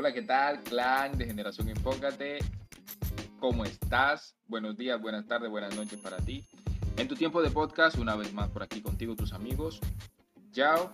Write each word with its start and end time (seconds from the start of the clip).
Hola, 0.00 0.14
¿qué 0.14 0.22
tal, 0.22 0.62
clan 0.62 1.18
de 1.18 1.26
Generación 1.26 1.68
Enfócate? 1.68 2.38
¿Cómo 3.38 3.66
estás? 3.66 4.34
Buenos 4.48 4.78
días, 4.78 4.98
buenas 4.98 5.26
tardes, 5.26 5.50
buenas 5.50 5.76
noches 5.76 6.00
para 6.00 6.16
ti. 6.16 6.48
En 6.96 7.06
tu 7.06 7.16
tiempo 7.16 7.42
de 7.42 7.50
podcast, 7.50 7.98
una 7.98 8.16
vez 8.16 8.32
más 8.32 8.48
por 8.48 8.62
aquí 8.62 8.80
contigo, 8.80 9.14
tus 9.14 9.34
amigos, 9.34 9.78
Yao 10.52 10.90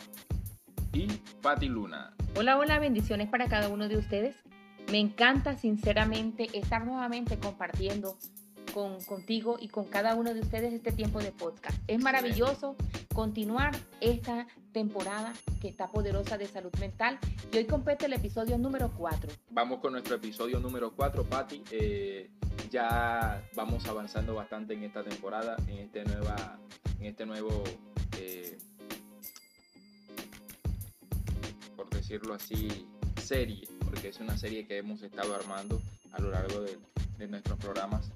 y 0.92 1.06
Patti 1.41 1.69
Luna. 1.69 2.16
Hola, 2.34 2.59
hola, 2.59 2.80
bendiciones 2.80 3.29
para 3.29 3.46
cada 3.46 3.69
uno 3.69 3.87
de 3.87 3.96
ustedes. 3.96 4.34
Me 4.91 4.98
encanta 4.98 5.54
sinceramente 5.54 6.48
estar 6.59 6.84
nuevamente 6.84 7.38
compartiendo 7.38 8.18
con, 8.77 9.02
contigo 9.04 9.56
y 9.58 9.68
con 9.68 9.86
cada 9.86 10.14
uno 10.16 10.34
de 10.34 10.40
ustedes 10.40 10.74
este 10.74 10.92
tiempo 10.92 11.18
de 11.20 11.32
podcast. 11.32 11.79
Es 11.86 11.98
maravilloso 11.98 12.77
continuar 13.14 13.74
esta 14.02 14.46
temporada 14.73 15.32
que 15.62 15.68
está 15.68 15.88
poderosa 15.88 16.37
de 16.37 16.46
salud 16.46 16.70
mental 16.78 17.18
y 17.51 17.56
hoy 17.56 17.65
compete 17.65 18.04
el 18.04 18.12
episodio 18.12 18.59
número 18.59 18.92
4. 18.98 19.32
Vamos 19.48 19.80
con 19.80 19.92
nuestro 19.92 20.16
episodio 20.16 20.60
número 20.60 20.92
4, 20.95 21.24
Patti. 21.24 21.65
Eh, 21.70 22.28
ya 22.70 23.42
vamos 23.54 23.87
avanzando 23.87 24.34
bastante 24.34 24.74
en 24.74 24.84
esta 24.84 25.02
temporada, 25.02 25.56
en 25.68 25.79
este, 25.79 26.04
nueva, 26.04 26.59
en 27.01 27.06
este 27.06 27.24
nuevo, 27.24 27.65
eh, 28.18 28.59
por 31.74 31.88
decirlo 31.88 32.34
así, 32.34 32.87
serie, 33.23 33.66
porque 33.82 34.09
es 34.09 34.20
una 34.20 34.37
serie 34.37 34.66
que 34.66 34.77
hemos 34.77 35.01
estado 35.01 35.34
armando 35.34 35.80
a 36.12 36.20
lo 36.20 36.30
largo 36.30 36.60
de, 36.60 36.77
de 37.16 37.27
nuestros 37.27 37.59
programas 37.59 38.12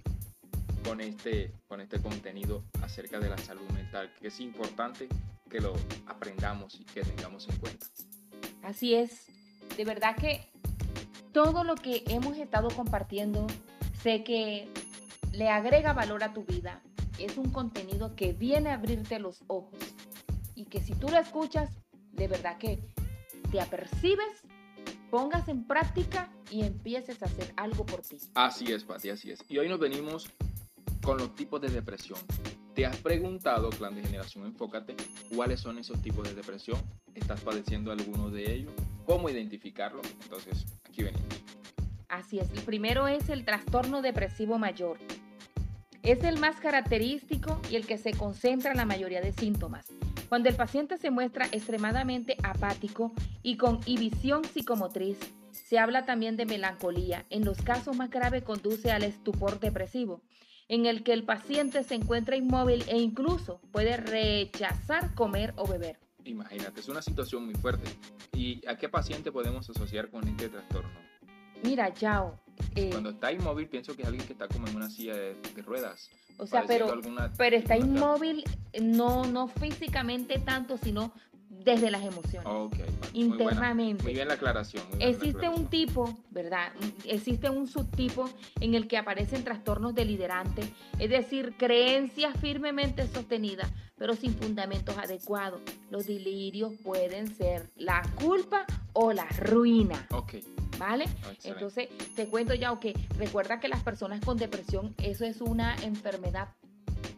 con 0.85 1.01
este, 1.01 1.53
con 1.69 1.81
este 1.81 2.01
contenido 2.01 2.65
acerca 2.83 3.19
de 3.21 3.29
la 3.29 3.39
salud 3.39 3.69
mental, 3.71 4.13
que 4.21 4.29
es 4.29 4.41
importante 4.41 5.09
que 5.49 5.61
lo 5.61 5.75
aprendamos 6.07 6.79
y 6.81 6.85
que 6.85 7.03
tengamos 7.03 7.49
en 7.49 7.57
cuenta. 7.57 7.87
Así 8.63 8.95
es, 8.95 9.27
de 9.77 9.85
verdad 9.85 10.17
que 10.17 10.47
todo 11.33 11.65
lo 11.65 11.75
que 11.75 12.05
hemos 12.09 12.37
estado 12.37 12.69
compartiendo, 12.71 13.47
sé 14.03 14.25
que 14.25 14.69
le 15.33 15.49
agrega 15.49 15.93
valor 15.93 16.25
a 16.25 16.33
tu 16.33 16.45
vida. 16.45 16.83
Es 17.19 17.37
un 17.37 17.51
contenido 17.51 18.17
que 18.17 18.33
viene 18.33 18.71
a 18.71 18.75
abrirte 18.75 19.19
los 19.19 19.43
ojos 19.47 19.79
y 20.55 20.65
que 20.65 20.81
si 20.81 20.95
tú 20.95 21.09
lo 21.09 21.19
escuchas, 21.19 21.71
de 22.13 22.29
verdad 22.29 22.59
que 22.59 22.79
te 23.51 23.61
apercibes, 23.61 24.43
pongas 25.11 25.49
en 25.49 25.65
práctica 25.65 26.31
y 26.51 26.63
empieces 26.63 27.23
a 27.23 27.27
hacer 27.27 27.53
algo 27.57 27.85
por 27.85 28.03
ti. 28.03 28.19
Así 28.35 28.73
es, 28.73 28.85
Pati, 28.85 29.11
así 29.11 29.31
es. 29.31 29.45
Y 29.49 29.59
hoy 29.59 29.69
nos 29.69 29.79
venimos 29.79 30.31
con 31.03 31.19
los 31.19 31.35
tipos 31.35 31.61
de 31.61 31.69
depresión. 31.69 32.19
¿Te 32.75 32.87
has 32.87 32.97
preguntado, 32.99 33.71
Clan 33.71 33.95
de 33.95 34.03
Generación 34.03 34.47
Enfócate, 34.47 34.95
cuáles 35.35 35.61
son 35.61 35.79
esos 35.79 36.01
tipos 36.01 36.29
de 36.29 36.35
depresión? 36.35 36.81
¿Estás 37.15 37.41
padeciendo 37.41 37.91
alguno 37.91 38.31
de 38.31 38.53
ellos? 38.53 38.73
¿Cómo 39.05 39.29
identificarlo? 39.29 40.03
Entonces, 40.23 40.67
aquí 40.85 41.03
venimos. 41.03 41.27
Así 42.09 42.39
es. 42.39 42.51
El 42.51 42.63
primero 42.63 43.09
es 43.09 43.29
el 43.29 43.45
trastorno 43.45 44.03
depresivo 44.03 44.59
mayor. 44.59 44.99
Es 46.03 46.25
el 46.25 46.39
más 46.39 46.57
característico 46.57 47.61
y 47.71 47.77
el 47.77 47.87
que 47.87 47.99
se 47.99 48.13
concentra 48.13 48.71
en 48.71 48.79
la 48.79 48.87
mayoría 48.87 49.21
de 49.21 49.33
síntomas. 49.33 49.87
Cuando 50.29 50.49
el 50.49 50.55
paciente 50.55 50.97
se 50.97 51.11
muestra 51.11 51.47
extremadamente 51.47 52.37
apático 52.43 53.13
y 53.43 53.57
con 53.57 53.81
inhibición 53.85 54.45
psicomotriz, 54.45 55.19
se 55.51 55.79
habla 55.79 56.05
también 56.05 56.37
de 56.37 56.47
melancolía. 56.47 57.27
En 57.31 57.45
los 57.45 57.61
casos 57.63 57.97
más 57.97 58.11
graves 58.11 58.45
conduce 58.45 58.91
al 58.93 59.03
estupor 59.03 59.59
depresivo 59.61 60.23
en 60.71 60.87
el 60.87 61.03
que 61.03 61.13
el 61.13 61.25
paciente 61.25 61.83
se 61.83 61.97
encuentra 61.97 62.37
inmóvil 62.37 62.85
e 62.87 62.97
incluso 62.97 63.61
puede 63.73 63.97
rechazar 63.97 65.13
comer 65.17 65.53
o 65.57 65.67
beber. 65.67 65.99
Imagínate, 66.25 66.79
es 66.79 66.89
una 66.89 67.03
situación 67.03 67.45
muy 67.45 67.57
fuerte. 67.57 67.91
¿Y 68.35 68.65
a 68.69 68.79
qué 68.79 68.89
paciente 68.89 69.33
podemos 69.33 69.69
asociar 69.69 70.11
con 70.11 70.27
este 70.29 70.49
trastorno? 70.49 70.91
Mira, 71.65 71.93
Yao. 71.95 72.39
Eh, 72.77 72.91
Cuando 72.93 73.11
está 73.11 73.33
inmóvil, 73.33 73.67
pienso 73.67 73.97
que 73.97 74.03
es 74.03 74.09
alguien 74.09 74.25
que 74.25 74.33
está 74.33 74.47
como 74.47 74.69
en 74.69 74.77
una 74.77 74.89
silla 74.89 75.17
de, 75.17 75.35
ruedas. 75.67 76.09
O 76.39 76.47
sea, 76.47 76.63
pero, 76.69 77.01
pero 77.37 77.57
está 77.57 77.77
inmóvil, 77.77 78.45
no, 78.81 79.27
no 79.27 79.49
físicamente 79.49 80.39
tanto, 80.39 80.79
sino 80.79 81.13
desde 81.65 81.91
las 81.91 82.05
emociones. 82.05 82.47
Okay, 82.47 82.85
internamente. 83.13 84.03
Muy, 84.03 84.15
bien 84.15 84.29
la 84.29 84.35
aclaración. 84.35 84.83
Existe 84.99 85.49
un 85.49 85.67
tipo, 85.67 86.19
¿verdad? 86.31 86.73
Existe 87.05 87.51
un 87.51 87.67
subtipo 87.67 88.29
en 88.61 88.75
el 88.75 88.89
que 88.89 88.97
aparecen 88.97 89.45
trastornos 89.45 89.95
delirantes, 89.95 90.69
es 90.99 91.11
decir, 91.11 91.55
creencias 91.57 92.37
firmemente 92.41 93.07
sostenidas, 93.07 93.71
pero 93.97 94.15
sin 94.15 94.35
fundamentos 94.35 94.97
adecuados. 94.97 95.61
Los 95.91 96.07
delirios 96.07 96.73
pueden 96.83 97.35
ser 97.35 97.71
la 97.77 98.03
culpa 98.21 98.67
o 98.93 99.13
la 99.13 99.27
ruina. 99.27 100.07
Ok. 100.11 100.35
¿Vale? 100.79 101.05
Entonces, 101.45 101.91
te 102.17 102.27
cuento 102.27 102.55
ya, 102.55 102.79
que 102.81 102.95
recuerda 103.19 103.61
que 103.61 103.69
las 103.69 103.83
personas 103.83 104.25
con 104.25 104.39
depresión, 104.39 104.95
eso 104.97 105.27
es 105.27 105.43
una 105.43 105.77
enfermedad 105.83 106.49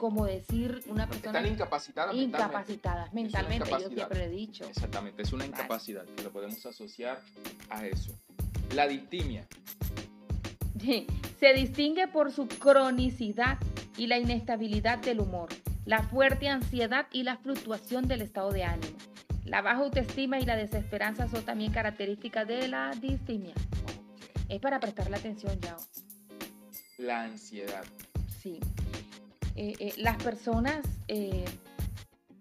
como 0.03 0.27
decir 0.27 0.83
una 0.89 1.07
persona... 1.07 1.39
Están 1.39 1.53
incapacitadas 1.53 2.17
Incapacitadas 2.17 3.15
mentalmente, 3.15 3.71
yo 3.71 3.89
siempre 3.89 4.25
he 4.25 4.29
dicho. 4.29 4.65
Exactamente, 4.69 5.23
es 5.23 5.33
una 5.33 5.47
incapacidad 5.47 6.05
que 6.07 6.25
lo 6.25 6.33
podemos 6.33 6.67
asociar 6.67 7.23
a 7.71 7.87
eso. 7.87 8.11
La 8.75 8.89
distimia. 8.89 9.47
Se 11.39 11.53
distingue 11.55 12.09
por 12.09 12.33
su 12.33 12.49
cronicidad 12.49 13.59
y 13.97 14.09
la 14.09 14.19
inestabilidad 14.19 14.99
del 14.99 15.21
humor, 15.21 15.51
la 15.85 16.03
fuerte 16.03 16.49
ansiedad 16.49 17.07
y 17.13 17.23
la 17.23 17.37
fluctuación 17.37 18.09
del 18.09 18.23
estado 18.23 18.51
de 18.51 18.65
ánimo. 18.65 18.97
La 19.45 19.63
baja 19.63 19.83
autoestima 19.83 20.41
y 20.41 20.45
la 20.45 20.57
desesperanza 20.57 21.29
son 21.29 21.45
también 21.45 21.71
características 21.71 22.49
de 22.49 22.67
la 22.67 22.91
distimia. 23.01 23.55
Es 24.49 24.61
para 24.61 24.81
prestarle 24.81 25.17
atención, 25.17 25.61
Yao. 25.61 25.79
La 26.99 27.23
ansiedad. 27.23 27.85
Sí. 28.41 28.59
Eh, 29.55 29.75
eh, 29.79 29.93
las 29.99 30.23
personas, 30.23 30.85
eh, 31.09 31.45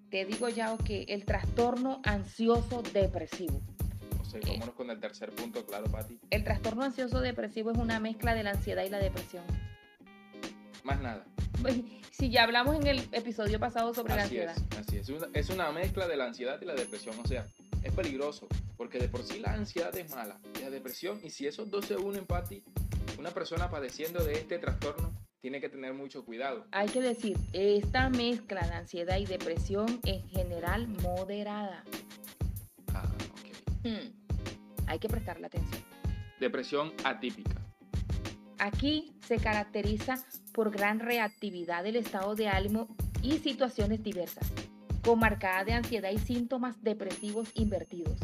te 0.10 0.26
digo 0.26 0.50
ya 0.50 0.78
que 0.78 1.04
el 1.04 1.26
trastorno 1.26 2.02
ansioso 2.04 2.82
depresivo. 2.94 3.62
O 4.20 4.26
sea, 4.26 4.40
vámonos 4.46 4.76
con 4.76 4.90
el 4.90 5.00
tercer 5.00 5.32
punto, 5.32 5.66
claro, 5.66 5.92
Pati. 5.92 6.20
El 6.30 6.44
trastorno 6.44 6.84
ansioso 6.84 7.20
depresivo 7.20 7.72
es 7.72 7.78
una 7.78 8.00
mezcla 8.00 8.34
de 8.34 8.44
la 8.44 8.52
ansiedad 8.52 8.84
y 8.84 8.90
la 8.90 9.00
depresión. 9.00 9.44
Más 10.84 11.00
nada. 11.02 11.26
Si 12.12 12.30
ya 12.30 12.44
hablamos 12.44 12.76
en 12.76 12.86
el 12.86 13.00
episodio 13.14 13.60
pasado 13.60 13.96
sobre 13.96 14.14
la 14.14 14.24
ansiedad. 14.24 14.56
Es, 14.56 14.78
así 14.78 14.98
es. 14.98 15.10
Una, 15.10 15.28
es 15.34 15.50
una 15.50 15.72
mezcla 15.72 16.08
de 16.08 16.18
la 16.18 16.26
ansiedad 16.26 16.62
y 16.62 16.66
la 16.66 16.76
depresión. 16.76 17.16
O 17.24 17.28
sea, 17.28 17.48
es 17.82 17.92
peligroso, 17.94 18.48
porque 18.78 19.00
de 19.00 19.08
por 19.08 19.24
sí 19.24 19.40
la 19.40 19.54
ansiedad 19.54 19.96
es 19.98 20.12
mala, 20.12 20.40
y 20.56 20.62
la 20.62 20.70
depresión, 20.70 21.20
y 21.24 21.32
si 21.32 21.48
esos 21.48 21.72
dos 21.72 21.86
se 21.86 21.96
unen, 21.96 22.26
Pati, 22.26 22.64
una 23.18 23.32
persona 23.32 23.72
padeciendo 23.72 24.24
de 24.24 24.34
este 24.34 24.60
trastorno 24.60 25.12
tiene 25.41 25.59
que 25.59 25.69
tener 25.69 25.94
mucho 25.94 26.24
cuidado. 26.24 26.66
Hay 26.72 26.88
que 26.88 27.02
decir, 27.02 27.35
esta 27.52 28.09
mezcla 28.09 28.62
de 28.62 28.74
ansiedad 28.75 29.18
y 29.18 29.25
depresión 29.25 30.00
en 30.06 30.28
general 30.29 30.88
moderada. 30.88 31.84
Ah, 32.94 33.09
ok. 33.31 33.88
Hmm. 33.88 34.85
Hay 34.88 35.00
que 35.00 35.09
prestarle 35.09 35.47
atención. 35.47 35.81
Depresión 36.40 36.94
atípica. 37.03 37.59
Aquí 38.59 39.12
se 39.25 39.38
caracteriza 39.38 40.24
por 40.53 40.69
gran 40.69 41.00
reactividad 41.00 41.84
del 41.84 41.96
estado 41.96 42.35
de 42.35 42.47
ánimo 42.47 42.96
y 43.24 43.40
situaciones 43.40 44.03
diversas, 44.03 44.51
con 45.03 45.19
marcada 45.19 45.63
de 45.63 45.74
ansiedad 45.74 46.12
y 46.12 46.19
síntomas 46.19 46.84
depresivos 46.84 47.50
invertidos 47.56 48.19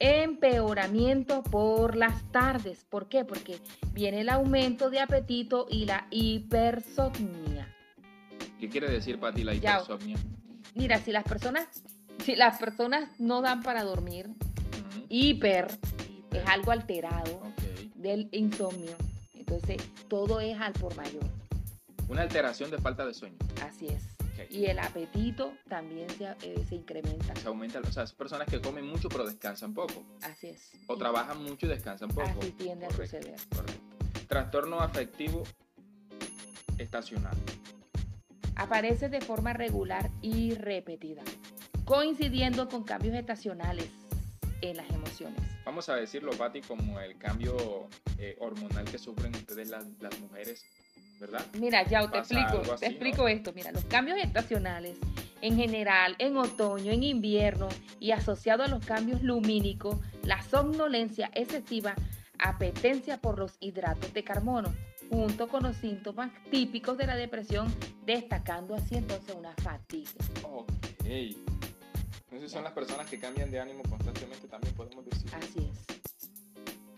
empeoramiento 0.00 1.42
por 1.42 1.94
las 1.94 2.22
tardes. 2.32 2.84
¿Por 2.84 3.08
qué? 3.08 3.24
Porque 3.24 3.58
viene 3.92 4.22
el 4.22 4.30
aumento 4.30 4.90
de 4.90 5.00
apetito 5.00 5.66
y 5.70 5.84
la 5.84 6.06
hipersomnia. 6.10 7.72
¿Qué 8.58 8.68
quiere 8.68 8.90
decir 8.90 9.20
para 9.20 9.34
ti 9.34 9.44
la 9.44 9.54
hipersomnia? 9.54 10.16
Mira, 10.74 10.98
si 10.98 11.12
las 11.12 11.24
personas, 11.24 11.66
si 12.24 12.34
las 12.34 12.58
personas 12.58 13.20
no 13.20 13.42
dan 13.42 13.62
para 13.62 13.84
dormir, 13.84 14.30
hiper, 15.08 15.68
es 16.32 16.46
algo 16.46 16.72
alterado 16.72 17.42
del 17.94 18.28
insomnio. 18.32 18.96
Entonces, 19.34 19.76
todo 20.08 20.40
es 20.40 20.58
al 20.58 20.72
por 20.72 20.96
mayor. 20.96 21.24
Una 22.08 22.22
alteración 22.22 22.70
de 22.70 22.78
falta 22.78 23.04
de 23.04 23.14
sueño. 23.14 23.36
Así 23.62 23.86
es. 23.88 24.19
Y 24.48 24.66
el 24.66 24.78
apetito 24.78 25.52
también 25.68 26.08
se, 26.10 26.24
eh, 26.24 26.64
se, 26.68 26.74
incrementa. 26.74 27.34
Se 27.36 27.48
aumenta, 27.48 27.80
o 27.80 27.92
sea, 27.92 28.06
son 28.06 28.16
personas 28.16 28.48
que 28.48 28.60
comen 28.60 28.86
mucho 28.86 29.08
pero 29.08 29.26
descansan 29.26 29.74
poco. 29.74 30.04
Así 30.22 30.48
es. 30.48 30.70
O 30.86 30.96
trabajan 30.96 31.42
mucho 31.42 31.66
y 31.66 31.68
descansan 31.68 32.08
poco. 32.08 32.28
Así 32.40 32.52
tiende 32.52 32.86
a 32.86 32.90
suceder. 32.90 33.36
Correcto. 33.54 33.80
Trastorno 34.28 34.80
afectivo 34.80 35.42
estacional. 36.78 37.36
Aparece 38.56 39.08
de 39.08 39.20
forma 39.20 39.52
regular 39.52 40.10
y 40.20 40.54
repetida, 40.54 41.22
coincidiendo 41.84 42.68
con 42.68 42.84
cambios 42.84 43.14
estacionales 43.14 43.88
en 44.60 44.76
las 44.76 44.88
emociones. 44.90 45.40
Vamos 45.64 45.88
a 45.88 45.96
decirlo, 45.96 46.32
Patti, 46.32 46.60
como 46.60 47.00
el 47.00 47.16
cambio 47.16 47.88
eh, 48.18 48.36
hormonal 48.40 48.84
que 48.84 48.98
sufren 48.98 49.34
ustedes 49.34 49.68
las, 49.68 49.86
las 50.00 50.18
mujeres 50.20 50.64
¿verdad? 51.20 51.44
Mira, 51.58 51.86
ya 51.86 52.10
te 52.10 52.18
explico, 52.18 52.62
te 52.76 52.86
explico 52.86 53.28
esto. 53.28 53.52
Mira, 53.54 53.70
los 53.70 53.84
cambios 53.84 54.18
estacionales 54.18 54.96
en 55.42 55.56
general, 55.56 56.16
en 56.18 56.36
otoño, 56.36 56.92
en 56.92 57.02
invierno 57.02 57.68
y 57.98 58.10
asociado 58.12 58.62
a 58.62 58.68
los 58.68 58.84
cambios 58.84 59.22
lumínicos, 59.22 59.96
la 60.24 60.42
somnolencia 60.42 61.30
excesiva 61.34 61.94
apetencia 62.38 63.20
por 63.20 63.38
los 63.38 63.56
hidratos 63.60 64.12
de 64.14 64.24
carbono, 64.24 64.74
junto 65.10 65.48
con 65.48 65.62
los 65.62 65.76
síntomas 65.76 66.30
típicos 66.50 66.96
de 66.96 67.06
la 67.06 67.16
depresión, 67.16 67.72
destacando 68.04 68.74
así 68.74 68.96
entonces 68.96 69.34
una 69.36 69.52
fatiga. 69.62 70.10
Ok. 70.42 70.68
Entonces 71.04 72.50
son 72.50 72.64
las 72.64 72.72
personas 72.72 73.08
que 73.08 73.18
cambian 73.18 73.50
de 73.50 73.60
ánimo 73.60 73.82
constantemente, 73.82 74.46
también 74.48 74.74
podemos 74.74 75.04
decir. 75.04 75.30
Así 75.34 75.68
es. 75.70 75.89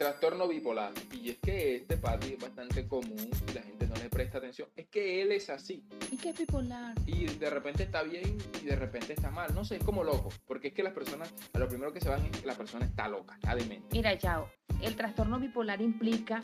Trastorno 0.03 0.49
bipolar. 0.49 0.93
Y 1.13 1.31
es 1.31 1.39
que 1.39 1.77
este 1.77 1.97
Pati 1.97 2.33
es 2.33 2.41
bastante 2.41 2.89
común 2.89 3.31
y 3.49 3.53
la 3.53 3.63
gente 3.63 3.87
no 3.87 3.95
le 3.95 4.09
presta 4.09 4.39
atención. 4.39 4.69
Es 4.75 4.89
que 4.89 5.23
él 5.23 5.31
es 5.31 5.49
así. 5.49 5.85
¿Y 6.11 6.17
qué 6.17 6.31
es 6.31 6.39
bipolar? 6.39 6.97
Y 7.07 7.27
de 7.27 7.49
repente 7.49 7.85
está 7.85 8.03
bien 8.03 8.37
y 8.61 8.67
de 8.67 8.75
repente 8.75 9.13
está 9.13 9.31
mal. 9.31 9.55
No 9.55 9.65
sé, 9.65 9.77
es 9.77 9.85
como 9.85 10.03
loco. 10.03 10.31
Porque 10.45 10.69
es 10.69 10.75
que 10.75 10.83
las 10.83 10.93
personas, 10.93 11.33
a 11.53 11.59
lo 11.61 11.69
primero 11.69 11.93
que 11.93 12.01
se 12.01 12.09
van 12.09 12.25
es 12.25 12.37
que 12.37 12.45
la 12.45 12.57
persona 12.57 12.85
está 12.85 13.07
loca, 13.07 13.37
está 13.37 13.55
demente. 13.55 13.87
Mira, 13.93 14.13
Yao, 14.15 14.51
el 14.83 14.97
trastorno 14.97 15.39
bipolar 15.39 15.81
implica 15.81 16.43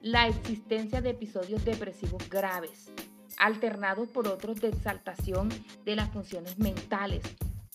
la 0.00 0.28
existencia 0.28 1.00
de 1.00 1.08
episodios 1.08 1.64
depresivos 1.64 2.28
graves, 2.28 2.92
alternados 3.38 4.10
por 4.10 4.28
otros 4.28 4.60
de 4.60 4.68
exaltación 4.68 5.48
de 5.86 5.96
las 5.96 6.10
funciones 6.10 6.58
mentales. 6.58 7.22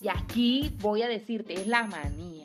Y 0.00 0.10
aquí 0.10 0.76
voy 0.78 1.02
a 1.02 1.08
decirte, 1.08 1.54
es 1.54 1.66
la 1.66 1.82
manía. 1.88 2.43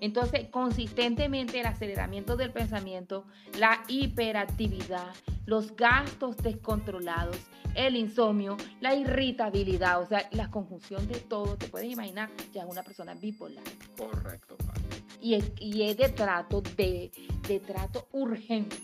Entonces, 0.00 0.48
consistentemente 0.50 1.60
el 1.60 1.66
aceleramiento 1.66 2.36
del 2.36 2.52
pensamiento, 2.52 3.24
la 3.58 3.82
hiperactividad, 3.88 5.14
los 5.46 5.74
gastos 5.76 6.36
descontrolados, 6.38 7.38
el 7.74 7.96
insomnio, 7.96 8.56
la 8.80 8.94
irritabilidad, 8.94 10.00
o 10.00 10.06
sea, 10.06 10.28
la 10.32 10.50
conjunción 10.50 11.06
de 11.08 11.18
todo, 11.20 11.56
te 11.56 11.68
puedes 11.68 11.90
imaginar, 11.90 12.30
ya 12.52 12.62
es 12.62 12.68
una 12.68 12.82
persona 12.82 13.14
bipolar. 13.14 13.64
Correcto, 13.96 14.56
Pati. 14.56 14.80
Y 15.20 15.34
es, 15.34 15.52
y 15.58 15.82
es 15.82 15.96
de 15.96 16.08
trato, 16.08 16.60
de, 16.60 17.10
de 17.48 17.60
trato 17.60 18.08
urgente, 18.12 18.76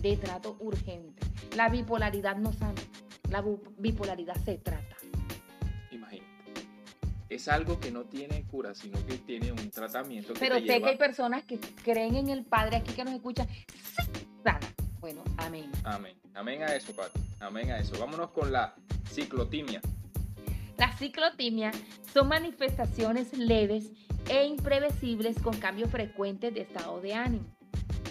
de 0.00 0.16
trato 0.16 0.56
urgente. 0.60 1.22
La 1.56 1.68
bipolaridad 1.68 2.36
no 2.36 2.52
sana, 2.52 2.80
la 3.30 3.42
bipolaridad 3.78 4.36
se 4.44 4.58
trata. 4.58 4.96
Es 7.28 7.48
algo 7.48 7.80
que 7.80 7.90
no 7.90 8.04
tiene 8.04 8.44
cura, 8.44 8.74
sino 8.74 9.04
que 9.06 9.18
tiene 9.18 9.50
un 9.50 9.70
tratamiento 9.70 10.34
que 10.34 10.40
Pero 10.40 10.56
te 10.56 10.60
sé 10.62 10.66
lleva... 10.66 10.86
que 10.86 10.92
hay 10.92 10.98
personas 10.98 11.44
que 11.44 11.58
creen 11.58 12.16
en 12.16 12.28
el 12.28 12.44
Padre 12.44 12.76
aquí 12.76 12.92
que 12.92 13.04
nos 13.04 13.14
escuchan, 13.14 13.48
sana. 14.42 14.60
Bueno, 15.00 15.22
amén. 15.36 15.70
Amén. 15.84 16.16
Amén 16.34 16.62
a 16.62 16.74
eso, 16.74 16.94
Pati. 16.94 17.20
Amén 17.40 17.70
a 17.70 17.78
eso. 17.78 17.98
Vámonos 17.98 18.30
con 18.30 18.52
la 18.52 18.74
ciclotimia. 19.10 19.80
Las 20.76 20.98
ciclotimias 20.98 21.76
son 22.12 22.28
manifestaciones 22.28 23.32
leves 23.36 23.90
e 24.28 24.46
imprevisibles 24.46 25.40
con 25.40 25.56
cambios 25.58 25.90
frecuentes 25.90 26.52
de 26.52 26.62
estado 26.62 27.00
de 27.00 27.14
ánimo. 27.14 27.44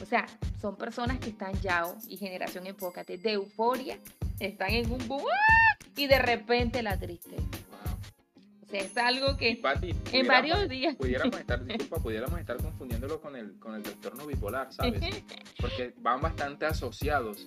O 0.02 0.06
sea, 0.06 0.26
son 0.62 0.76
personas 0.76 1.20
que 1.20 1.30
están 1.30 1.54
ya, 1.62 1.84
y 2.08 2.18
generación 2.18 2.68
enfócate, 2.68 3.18
de 3.18 3.34
euforia, 3.34 3.98
están 4.40 4.72
en 4.72 4.92
un 4.92 5.08
boom 5.08 5.24
¡ah! 5.24 5.78
y 5.96 6.08
de 6.08 6.20
repente 6.20 6.82
la 6.84 6.98
tristeza. 6.98 7.43
Es 8.74 8.98
algo 8.98 9.38
que 9.38 9.56
Pati, 9.56 9.94
en 10.12 10.28
varios 10.28 10.68
días... 10.68 10.96
Pudiéramos 10.96 11.40
estar, 11.40 11.64
disculpa, 11.64 11.98
pudiéramos 11.98 12.40
estar 12.40 12.58
confundiéndolo 12.58 13.22
con 13.22 13.36
el, 13.36 13.54
con 13.60 13.76
el 13.76 13.84
trastorno 13.84 14.26
bipolar, 14.26 14.74
¿sabes? 14.74 15.00
Porque 15.62 15.94
van 15.98 16.22
bastante 16.22 16.66
asociados. 16.66 17.46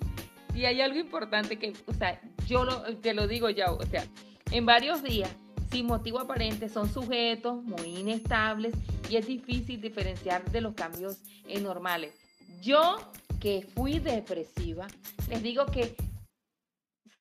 Y 0.55 0.65
hay 0.67 0.81
algo 0.81 0.99
importante 0.99 1.59
que, 1.59 1.73
o 1.87 1.93
sea, 1.93 2.21
yo 2.47 2.65
lo, 2.65 2.97
te 2.99 3.13
lo 3.13 3.27
digo 3.27 3.51
ya, 3.51 3.73
o 3.73 3.85
sea, 3.87 4.05
en 4.53 4.65
varios 4.65 5.03
días, 5.03 5.31
sin 5.71 5.87
motivo 5.87 6.21
aparente, 6.21 6.69
son 6.69 6.89
sujetos 6.89 7.63
muy 7.65 7.99
inestables 7.99 8.75
y 9.11 9.17
es 9.17 9.27
difícil 9.27 9.81
diferenciar 9.81 10.49
de 10.51 10.61
los 10.61 10.75
cambios 10.75 11.19
eh, 11.49 11.61
normales. 11.61 12.15
Yo, 12.63 12.99
que 13.41 13.67
fui 13.75 13.99
depresiva, 13.99 14.87
les 15.29 15.43
digo 15.43 15.67
que 15.67 15.97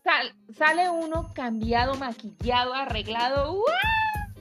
sal- 0.05 0.33
sale 0.55 0.89
uno 0.89 1.33
cambiado, 1.33 1.95
maquillado, 1.95 2.73
arreglado, 2.73 3.63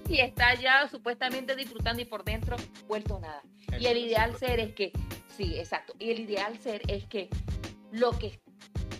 y 0.09 0.21
está 0.21 0.55
ya 0.55 0.87
supuestamente 0.89 1.57
disfrutando 1.57 2.03
y 2.03 2.05
por 2.05 2.23
dentro 2.23 2.57
vuelto 2.87 3.19
nada. 3.19 3.43
Y 3.81 3.87
el 3.87 3.97
ideal 3.97 4.37
ser 4.37 4.61
es 4.61 4.75
que, 4.75 4.93
sí, 5.37 5.59
exacto, 5.59 5.95
y 5.99 6.11
el 6.11 6.21
ideal 6.21 6.57
ser 6.59 6.83
es 6.89 7.07
que 7.07 7.31
lo 7.91 8.17
que, 8.19 8.39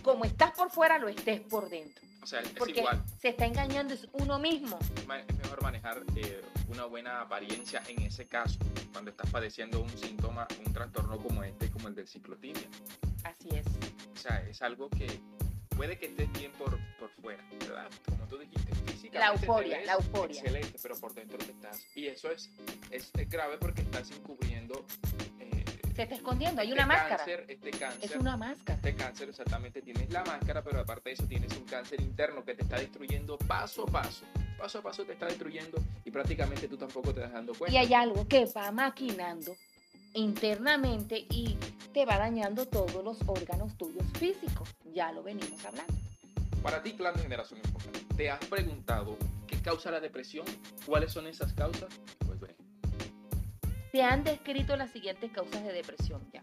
como 0.03 0.25
estás 0.25 0.51
por 0.51 0.71
fuera, 0.71 0.97
lo 0.97 1.07
estés 1.07 1.39
por 1.41 1.69
dentro. 1.69 2.03
O 2.23 2.27
sea, 2.27 2.39
es 2.41 2.49
Porque 2.49 2.79
igual. 2.79 3.03
se 3.21 3.29
está 3.29 3.45
engañando 3.45 3.93
es 3.93 4.07
uno 4.13 4.39
mismo. 4.39 4.79
Es 4.97 5.07
mejor 5.37 5.61
manejar 5.61 6.01
eh, 6.15 6.41
una 6.69 6.85
buena 6.85 7.21
apariencia 7.21 7.83
en 7.87 8.01
ese 8.01 8.25
caso, 8.25 8.57
cuando 8.91 9.11
estás 9.11 9.29
padeciendo 9.29 9.79
un 9.79 9.89
síntoma, 9.89 10.47
un 10.65 10.73
trastorno 10.73 11.19
como 11.19 11.43
este, 11.43 11.69
como 11.69 11.87
el 11.87 11.93
del 11.93 12.07
ciclotimia. 12.07 12.67
Así 13.23 13.49
es. 13.51 13.67
O 14.15 14.17
sea, 14.17 14.41
es 14.49 14.59
algo 14.63 14.89
que 14.89 15.21
puede 15.75 15.97
que 15.97 16.07
estés 16.07 16.31
bien 16.33 16.51
por, 16.53 16.77
por 16.99 17.09
fuera, 17.21 17.43
¿verdad? 17.59 17.89
Como 18.09 18.25
tú 18.27 18.37
dijiste, 18.37 18.73
físicamente. 18.85 19.19
La 19.19 19.27
euforia, 19.33 19.81
la 19.85 19.93
euforia. 19.93 20.39
Excelente, 20.41 20.79
pero 20.81 20.95
por 20.99 21.13
dentro 21.13 21.37
te 21.37 21.51
estás. 21.51 21.85
Y 21.95 22.07
eso 22.07 22.31
es, 22.31 22.49
es, 22.91 23.11
es 23.17 23.29
grave 23.29 23.57
porque 23.57 23.81
estás 23.81 24.09
encubriendo. 24.11 24.85
eh, 25.39 25.63
Se 25.95 26.03
está 26.03 26.15
escondiendo, 26.15 26.61
hay 26.61 26.67
este 26.69 26.79
una 26.81 26.87
máscara. 26.87 27.25
Este 27.47 27.71
cáncer. 27.71 28.11
Es 28.11 28.15
una 28.17 28.37
máscara. 28.37 28.75
Este 28.75 28.95
cáncer 28.95 29.29
exactamente 29.29 29.81
tienes 29.81 30.09
la 30.11 30.23
máscara, 30.23 30.61
pero 30.63 30.79
aparte 30.81 31.09
de 31.09 31.13
eso 31.13 31.25
tienes 31.25 31.55
un 31.57 31.63
cáncer 31.65 32.01
interno 32.01 32.43
que 32.43 32.53
te 32.55 32.63
está 32.63 32.77
destruyendo 32.77 33.37
paso 33.37 33.83
a 33.83 33.85
paso. 33.91 34.25
Paso 34.57 34.79
a 34.79 34.81
paso 34.81 35.03
te 35.05 35.13
está 35.13 35.25
destruyendo 35.25 35.77
y 36.05 36.11
prácticamente 36.11 36.67
tú 36.69 36.77
tampoco 36.77 37.13
te 37.13 37.19
das 37.19 37.31
dando 37.33 37.51
Y 37.53 37.55
cuenta. 37.57 37.79
hay 37.79 37.93
algo 37.93 38.25
que 38.27 38.45
va 38.45 38.71
maquinando 38.71 39.55
internamente 40.13 41.25
y 41.29 41.57
te 41.93 42.05
va 42.05 42.17
dañando 42.17 42.65
todos 42.65 43.03
los 43.03 43.17
órganos 43.27 43.77
tuyos 43.77 44.05
físicos. 44.17 44.69
Ya 44.95 45.11
lo 45.11 45.21
venimos 45.23 45.63
hablando. 45.65 45.93
Para 46.63 46.81
ti, 46.81 46.93
plan 46.93 47.13
de 47.15 47.21
generación 47.21 47.59
enfocada, 47.63 47.91
¿te 48.15 48.31
has 48.31 48.39
preguntado 48.45 49.17
qué 49.45 49.61
causa 49.61 49.91
la 49.91 49.99
depresión? 49.99 50.45
¿Cuáles 50.85 51.11
son 51.11 51.27
esas 51.27 51.53
causas? 51.53 51.89
Pues 52.25 52.39
ven, 52.39 52.55
Se 53.91 54.01
han 54.01 54.23
descrito 54.23 54.75
las 54.77 54.89
siguientes 54.91 55.31
causas 55.31 55.63
de 55.63 55.73
depresión 55.73 56.21
ya. 56.33 56.41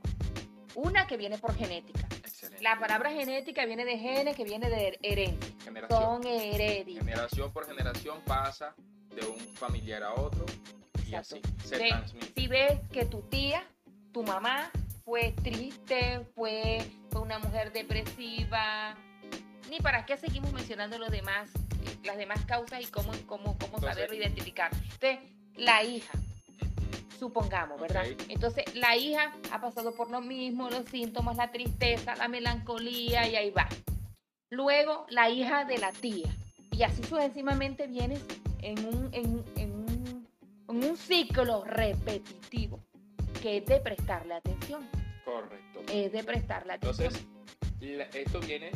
Una 0.74 1.06
que 1.06 1.16
viene 1.16 1.38
por 1.38 1.54
genética. 1.54 2.06
excelente. 2.24 2.62
La 2.62 2.78
palabra 2.78 3.10
genética 3.10 3.64
viene 3.64 3.84
de 3.86 3.98
genes, 3.98 4.36
que 4.36 4.44
viene 4.44 4.68
de 4.70 4.98
herencia. 5.02 5.54
generación. 5.64 6.00
Son 6.22 6.26
herédicos. 6.26 7.04
Generación 7.04 7.52
por 7.52 7.66
generación 7.66 8.20
pasa 8.26 8.74
de 9.14 9.26
un 9.26 9.38
familiar 9.56 10.02
a 10.02 10.12
otro 10.14 10.44
y 11.08 11.14
Exacto. 11.14 11.46
así 11.58 11.68
se 11.68 11.78
transmite. 11.78 12.32
Si 12.36 12.46
ves 12.48 12.80
que 12.92 13.06
tu 13.06 13.22
tía, 13.22 13.66
tu 14.12 14.22
mamá, 14.22 14.70
fue 15.04 15.32
triste, 15.42 16.20
fue, 16.34 16.78
fue 17.12 17.20
una 17.20 17.38
mujer 17.38 17.72
depresiva, 17.72 18.96
ni 19.70 19.78
para 19.78 20.04
qué 20.06 20.16
seguimos 20.16 20.52
mencionando 20.52 20.98
los 20.98 21.10
demás, 21.10 21.50
las 22.04 22.16
demás 22.16 22.44
causas 22.46 22.80
y 22.80 22.86
cómo, 22.86 23.12
cómo, 23.26 23.56
cómo 23.58 23.76
Entonces- 23.76 23.90
saberlo 23.94 24.16
identificar. 24.16 24.70
Entonces, 24.74 25.18
la 25.56 25.84
hija, 25.84 26.12
supongamos, 27.18 27.80
¿verdad? 27.80 28.04
Entonces, 28.28 28.64
la 28.74 28.96
hija 28.96 29.32
ha 29.52 29.60
pasado 29.60 29.94
por 29.94 30.10
lo 30.10 30.20
mismo, 30.20 30.70
los 30.70 30.86
síntomas, 30.86 31.36
la 31.36 31.52
tristeza, 31.52 32.16
la 32.16 32.28
melancolía 32.28 33.28
y 33.28 33.36
ahí 33.36 33.50
va. 33.50 33.68
Luego, 34.50 35.06
la 35.08 35.28
hija 35.30 35.64
de 35.64 35.78
la 35.78 35.92
tía. 35.92 36.28
Y 36.72 36.82
así 36.82 37.02
sucesivamente 37.04 37.86
vienes 37.86 38.20
en 38.62 38.84
un, 38.86 39.08
en, 39.12 39.44
en 39.56 39.72
un, 39.72 40.28
en 40.68 40.84
un 40.90 40.96
ciclo 40.96 41.64
repetitivo 41.64 42.80
que 43.42 43.58
es 43.58 43.66
de 43.66 43.78
prestarle 43.80 44.34
atención. 44.34 44.88
Correcto. 45.24 45.71
Es 45.92 46.12
de 46.12 46.24
prestarle 46.24 46.72
atención. 46.74 47.08
Entonces, 47.08 47.26
la- 47.80 48.04
esto 48.18 48.40
viene, 48.40 48.70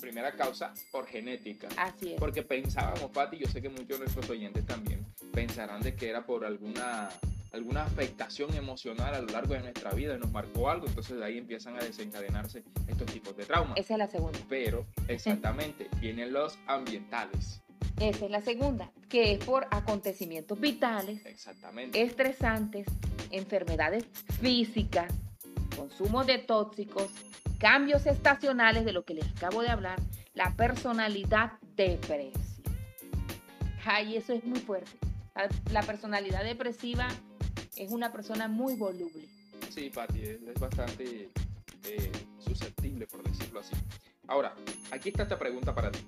primera 0.00 0.32
causa, 0.32 0.72
por 0.92 1.06
genética. 1.06 1.68
así 1.76 2.12
es. 2.14 2.18
Porque 2.20 2.42
pensábamos, 2.42 3.10
Pati, 3.10 3.38
yo 3.38 3.46
sé 3.48 3.60
que 3.62 3.68
muchos 3.68 3.88
de 3.88 3.98
nuestros 4.00 4.28
oyentes 4.30 4.64
también 4.66 5.04
pensarán 5.32 5.80
de 5.80 5.94
que 5.94 6.08
era 6.10 6.24
por 6.26 6.44
alguna, 6.44 7.08
alguna 7.52 7.84
afectación 7.84 8.54
emocional 8.54 9.14
a 9.14 9.20
lo 9.20 9.28
largo 9.28 9.54
de 9.54 9.60
nuestra 9.60 9.92
vida 9.92 10.14
y 10.16 10.18
nos 10.18 10.30
marcó 10.30 10.68
algo, 10.70 10.86
entonces 10.86 11.16
de 11.16 11.24
ahí 11.24 11.38
empiezan 11.38 11.76
a 11.76 11.80
desencadenarse 11.84 12.62
estos 12.86 13.06
tipos 13.12 13.36
de 13.36 13.46
traumas. 13.46 13.76
Esa 13.78 13.94
es 13.94 13.98
la 13.98 14.06
segunda. 14.08 14.38
Pero, 14.48 14.86
exactamente, 15.08 15.88
vienen 16.00 16.32
los 16.32 16.58
ambientales. 16.66 17.60
Esa 18.00 18.26
es 18.26 18.30
la 18.30 18.40
segunda, 18.42 18.90
que 19.08 19.32
es 19.32 19.44
por 19.44 19.66
acontecimientos 19.70 20.60
vitales 20.60 21.24
Exactamente. 21.26 22.00
estresantes, 22.02 22.86
enfermedades 23.30 24.04
físicas, 24.40 25.12
consumo 25.82 26.24
de 26.24 26.38
tóxicos, 26.38 27.10
cambios 27.58 28.06
estacionales 28.06 28.84
de 28.84 28.92
lo 28.92 29.04
que 29.04 29.14
les 29.14 29.28
acabo 29.30 29.62
de 29.62 29.68
hablar, 29.68 30.00
la 30.34 30.54
personalidad 30.56 31.52
depresiva. 31.76 32.44
Ay, 33.84 34.16
eso 34.16 34.32
es 34.32 34.44
muy 34.44 34.58
fuerte. 34.60 34.90
La, 35.70 35.82
personalidad 35.82 36.42
depresiva 36.42 37.08
es 37.76 37.90
una 37.92 38.12
persona 38.12 38.48
muy 38.48 38.74
voluble. 38.74 39.28
Sí, 39.70 39.88
Pati, 39.88 40.20
es, 40.20 40.40
bastante 40.58 41.30
eh, 41.84 42.12
susceptible, 42.38 43.06
por 43.06 43.22
decirlo 43.22 43.60
así. 43.60 43.74
Ahora, 44.26 44.54
aquí 44.90 45.10
está 45.10 45.22
esta 45.22 45.38
pregunta 45.38 45.74
para 45.74 45.90
ti, 45.92 46.00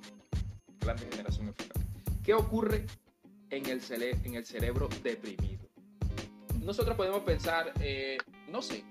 plan 0.81 0.97
de 0.97 1.07
generación 1.07 1.47
enfocada. 1.49 1.81
¿Qué 2.25 2.35
ocurre 2.35 2.87
en 3.51 3.67
el, 3.67 3.81
cere- 3.81 4.19
en 4.25 4.35
el 4.35 4.45
cerebro 4.45 4.89
deprimido? 5.03 5.69
Nosotros 6.61 6.97
podemos 6.97 7.23
pensar, 7.23 7.73
eh, 7.81 8.19
no 8.49 8.61
sé, 8.61 8.85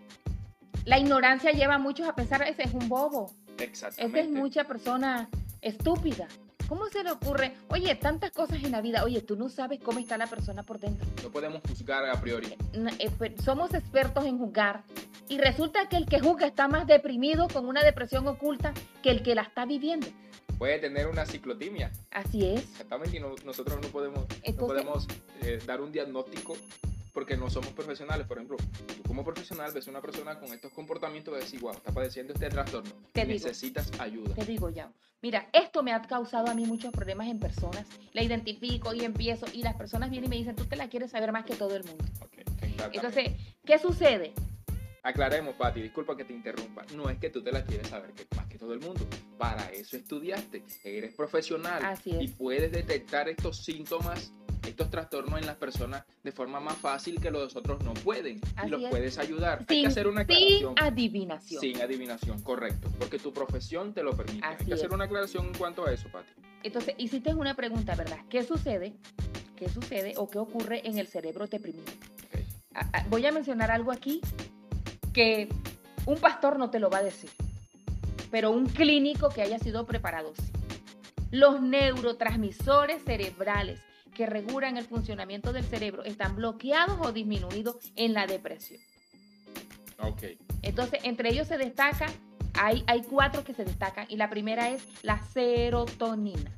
la 0.86 0.98
ignorancia 1.00 1.51
lleva 1.51 1.75
a 1.75 1.79
muchos 1.79 2.07
a 2.07 2.15
pensar, 2.15 2.41
ese 2.43 2.63
es 2.63 2.74
un 2.74 2.88
bobo, 2.89 3.31
Exactamente. 3.57 4.19
esa 4.19 4.27
es 4.29 4.33
mucha 4.36 4.63
persona 4.65 5.29
estúpida. 5.62 6.27
¿Cómo 6.67 6.88
se 6.89 7.03
le 7.03 7.09
ocurre? 7.12 7.55
Oye, 7.69 7.95
tantas 7.95 8.29
cosas 8.29 8.63
en 8.63 8.71
la 8.71 8.79
vida. 8.81 9.03
Oye, 9.03 9.21
tú 9.21 9.36
no 9.36 9.50
sabes 9.50 9.79
cómo 9.79 9.98
está 9.98 10.17
la 10.19 10.27
persona 10.27 10.62
por 10.62 10.79
dentro. 10.79 11.07
No 11.24 11.31
podemos 11.31 11.62
juzgar 11.67 12.05
a 12.07 12.21
priori. 12.21 12.55
Eh, 13.00 13.09
pues, 13.17 13.31
somos 13.43 13.74
expertos 13.74 14.24
en 14.25 14.38
juzgar 14.38 14.83
y 15.27 15.39
resulta 15.39 15.89
que 15.89 15.95
el 15.98 16.05
que 16.05 16.19
juzga 16.19 16.45
está 16.45 16.67
más 16.67 16.86
deprimido 16.86 17.48
con 17.48 17.65
una 17.67 17.81
depresión 17.83 18.27
oculta 18.27 18.71
que 19.01 19.09
el 19.09 19.24
que 19.24 19.33
la 19.33 19.41
está 19.41 19.65
viviendo. 19.65 20.05
Puede 20.59 20.77
tener 20.77 21.07
una 21.07 21.25
ciclotimia. 21.25 21.91
Así 22.12 22.45
es. 22.45 22.62
Exactamente. 22.62 23.17
Y 23.17 23.19
no- 23.19 23.33
nosotros 23.45 23.79
no 23.81 23.88
podemos, 23.88 24.19
no 24.19 24.36
Entonces- 24.43 24.55
podemos 24.86 25.07
eh, 25.41 25.59
dar 25.65 25.81
un 25.81 25.91
diagnóstico 25.91 26.55
porque 27.13 27.37
no 27.37 27.49
somos 27.49 27.71
profesionales. 27.73 28.27
Por 28.27 28.37
ejemplo, 28.37 28.57
tú 28.57 29.03
como 29.03 29.23
profesional 29.23 29.71
ves 29.73 29.87
a 29.87 29.91
una 29.91 30.01
persona 30.01 30.39
con 30.39 30.53
estos 30.53 30.71
comportamientos 30.73 31.35
y 31.37 31.45
decís, 31.45 31.61
wow, 31.61 31.73
está 31.73 31.91
padeciendo 31.91 32.33
este 32.33 32.49
trastorno. 32.49 32.91
Te 33.11 33.21
y 33.21 33.25
digo. 33.25 33.47
necesitas 33.47 33.91
ayuda. 33.99 34.35
Te 34.35 34.45
digo 34.45 34.69
ya. 34.69 34.91
Mira, 35.21 35.49
esto 35.51 35.83
me 35.83 35.91
ha 35.91 36.01
causado 36.01 36.47
a 36.47 36.53
mí 36.53 36.65
muchos 36.65 36.93
problemas 36.93 37.27
en 37.27 37.39
personas. 37.39 37.85
La 38.13 38.23
identifico 38.23 38.93
y 38.93 39.03
empiezo 39.03 39.47
y 39.53 39.63
las 39.63 39.75
personas 39.75 40.09
vienen 40.09 40.27
y 40.27 40.29
me 40.29 40.37
dicen, 40.37 40.55
tú 40.55 40.65
te 40.65 40.77
la 40.77 40.87
quieres 40.87 41.11
saber 41.11 41.31
más 41.31 41.45
que 41.45 41.55
todo 41.55 41.75
el 41.75 41.83
mundo. 41.83 42.05
Ok, 42.21 42.37
exactamente. 42.37 42.95
Entonces, 42.97 43.31
¿qué 43.65 43.79
sucede? 43.79 44.33
Aclaremos, 45.03 45.55
Pati, 45.55 45.81
disculpa 45.81 46.15
que 46.15 46.25
te 46.25 46.33
interrumpa. 46.33 46.85
No 46.95 47.09
es 47.09 47.17
que 47.17 47.29
tú 47.29 47.41
te 47.41 47.51
la 47.51 47.63
quieres 47.63 47.87
saber 47.87 48.11
que, 48.11 48.27
más 48.35 48.47
que 48.47 48.57
todo 48.57 48.73
el 48.73 48.79
mundo. 48.79 49.07
Para 49.37 49.69
eso 49.71 49.97
estudiaste. 49.97 50.63
Eres 50.83 51.15
profesional. 51.15 51.83
Así 51.83 52.11
es. 52.11 52.21
Y 52.21 52.27
puedes 52.27 52.71
detectar 52.71 53.29
estos 53.29 53.63
síntomas, 53.63 54.33
estos 54.67 54.89
trastornos 54.89 55.39
en 55.39 55.45
las 55.45 55.55
personas 55.55 56.03
de 56.23 56.31
forma 56.31 56.59
más 56.59 56.77
fácil 56.77 57.19
que 57.19 57.31
los 57.31 57.55
otros 57.55 57.83
no 57.83 57.93
pueden. 57.93 58.39
Así 58.55 58.67
y 58.67 58.69
los 58.71 58.83
es. 58.83 58.89
puedes 58.89 59.17
ayudar. 59.17 59.59
Hay 59.67 59.75
Sin, 59.75 59.81
que 59.83 59.87
hacer 59.87 60.07
una 60.07 60.25
sin 60.25 60.67
adivinación. 60.77 61.61
Sin 61.61 61.81
adivinación, 61.81 62.41
correcto. 62.41 62.89
Porque 62.99 63.19
tu 63.19 63.33
profesión 63.33 63.93
te 63.93 64.03
lo 64.03 64.15
permite. 64.15 64.45
Así 64.45 64.57
Hay 64.61 64.67
que 64.67 64.73
hacer 64.73 64.93
una 64.93 65.05
aclaración 65.05 65.47
en 65.47 65.53
cuanto 65.53 65.85
a 65.85 65.93
eso, 65.93 66.09
Pati. 66.11 66.29
Entonces, 66.63 66.95
hiciste 66.97 67.33
una 67.33 67.55
pregunta, 67.55 67.95
¿verdad? 67.95 68.19
¿Qué 68.29 68.43
sucede? 68.43 68.93
¿Qué 69.55 69.69
sucede 69.69 70.13
o 70.17 70.29
qué 70.29 70.39
ocurre 70.39 70.87
en 70.87 70.97
el 70.97 71.07
cerebro 71.07 71.47
deprimido? 71.47 71.91
Voy 73.09 73.25
a 73.25 73.31
mencionar 73.31 73.71
algo 73.71 73.91
aquí 73.91 74.21
que 75.13 75.49
un 76.05 76.17
pastor 76.17 76.57
no 76.57 76.69
te 76.69 76.79
lo 76.79 76.89
va 76.89 76.99
a 76.99 77.03
decir, 77.03 77.29
pero 78.31 78.51
un 78.51 78.67
clínico 78.67 79.29
que 79.29 79.41
haya 79.41 79.59
sido 79.59 79.85
preparado 79.85 80.33
sí. 80.35 80.51
Los 81.31 81.61
neurotransmisores 81.61 83.03
cerebrales 83.03 83.81
que 84.19 84.25
regulan 84.25 84.75
el 84.75 84.83
funcionamiento 84.83 85.53
del 85.53 85.63
cerebro 85.63 86.03
están 86.03 86.35
bloqueados 86.35 86.99
o 86.99 87.13
disminuidos 87.13 87.77
en 87.95 88.13
la 88.13 88.27
depresión. 88.27 88.81
Ok. 89.97 90.23
Entonces, 90.61 90.99
entre 91.03 91.29
ellos 91.29 91.47
se 91.47 91.57
destaca, 91.57 92.07
hay, 92.53 92.83
hay 92.88 93.03
cuatro 93.03 93.45
que 93.45 93.53
se 93.53 93.63
destacan, 93.63 94.07
y 94.09 94.17
la 94.17 94.29
primera 94.29 94.71
es 94.71 94.85
la 95.03 95.23
serotonina, 95.23 96.51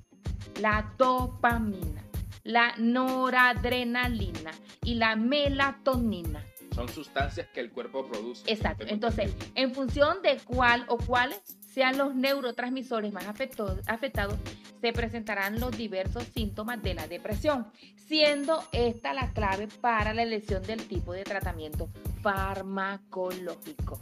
la 0.59 0.91
dopamina, 0.97 2.03
la 2.41 2.73
noradrenalina 2.79 4.53
y 4.83 4.95
la 4.95 5.15
melatonina. 5.15 6.43
Son 6.73 6.89
sustancias 6.89 7.47
que 7.53 7.59
el 7.59 7.69
cuerpo 7.69 8.07
produce. 8.07 8.51
Exacto. 8.51 8.85
Entonces, 8.87 9.35
en 9.53 9.71
función 9.75 10.23
de 10.23 10.39
cuál 10.45 10.83
o 10.87 10.97
cuáles 10.97 11.39
sean 11.71 11.99
los 11.99 12.15
neurotransmisores 12.15 13.13
más 13.13 13.27
afectados, 13.27 14.39
se 14.81 14.91
presentarán 14.93 15.59
los 15.59 15.77
diversos 15.77 16.23
síntomas 16.33 16.81
de 16.81 16.93
la 16.95 17.07
depresión, 17.07 17.67
siendo 18.07 18.63
esta 18.71 19.13
la 19.13 19.31
clave 19.33 19.67
para 19.67 20.13
la 20.13 20.23
elección 20.23 20.63
del 20.63 20.85
tipo 20.87 21.13
de 21.13 21.23
tratamiento 21.23 21.87
farmacológico. 22.21 23.99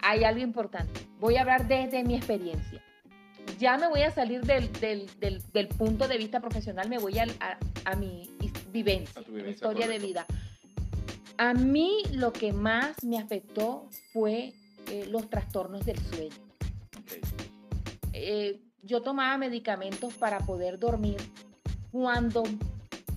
Hay 0.00 0.24
algo 0.24 0.40
importante. 0.40 1.06
Voy 1.20 1.36
a 1.36 1.42
hablar 1.42 1.68
desde 1.68 2.02
mi 2.04 2.16
experiencia. 2.16 2.82
Ya 3.58 3.76
me 3.76 3.88
voy 3.88 4.02
a 4.02 4.10
salir 4.10 4.40
del, 4.42 4.72
del- 4.80 5.08
del- 5.20 5.42
del 5.52 5.68
punto 5.68 6.08
de 6.08 6.16
vista 6.16 6.40
profesional, 6.40 6.88
me 6.88 6.98
voy 6.98 7.18
al- 7.18 7.34
a, 7.40 7.58
a 7.84 7.94
mi 7.96 8.30
vivencia, 8.72 9.20
A 9.20 9.30
mi 9.30 9.50
historia 9.50 9.86
de 9.86 9.98
vida. 9.98 10.26
A 11.38 11.54
mí 11.54 12.02
lo 12.12 12.32
que 12.32 12.52
más 12.52 13.02
me 13.04 13.18
afectó 13.18 13.88
fue 14.12 14.52
eh, 14.90 15.06
los 15.08 15.28
trastornos 15.28 15.84
del 15.84 15.98
sueño. 15.98 16.34
Eh, 18.12 18.60
yo 18.82 19.00
tomaba 19.00 19.38
medicamentos 19.38 20.12
para 20.14 20.40
poder 20.40 20.78
dormir 20.78 21.16
cuando 21.90 22.42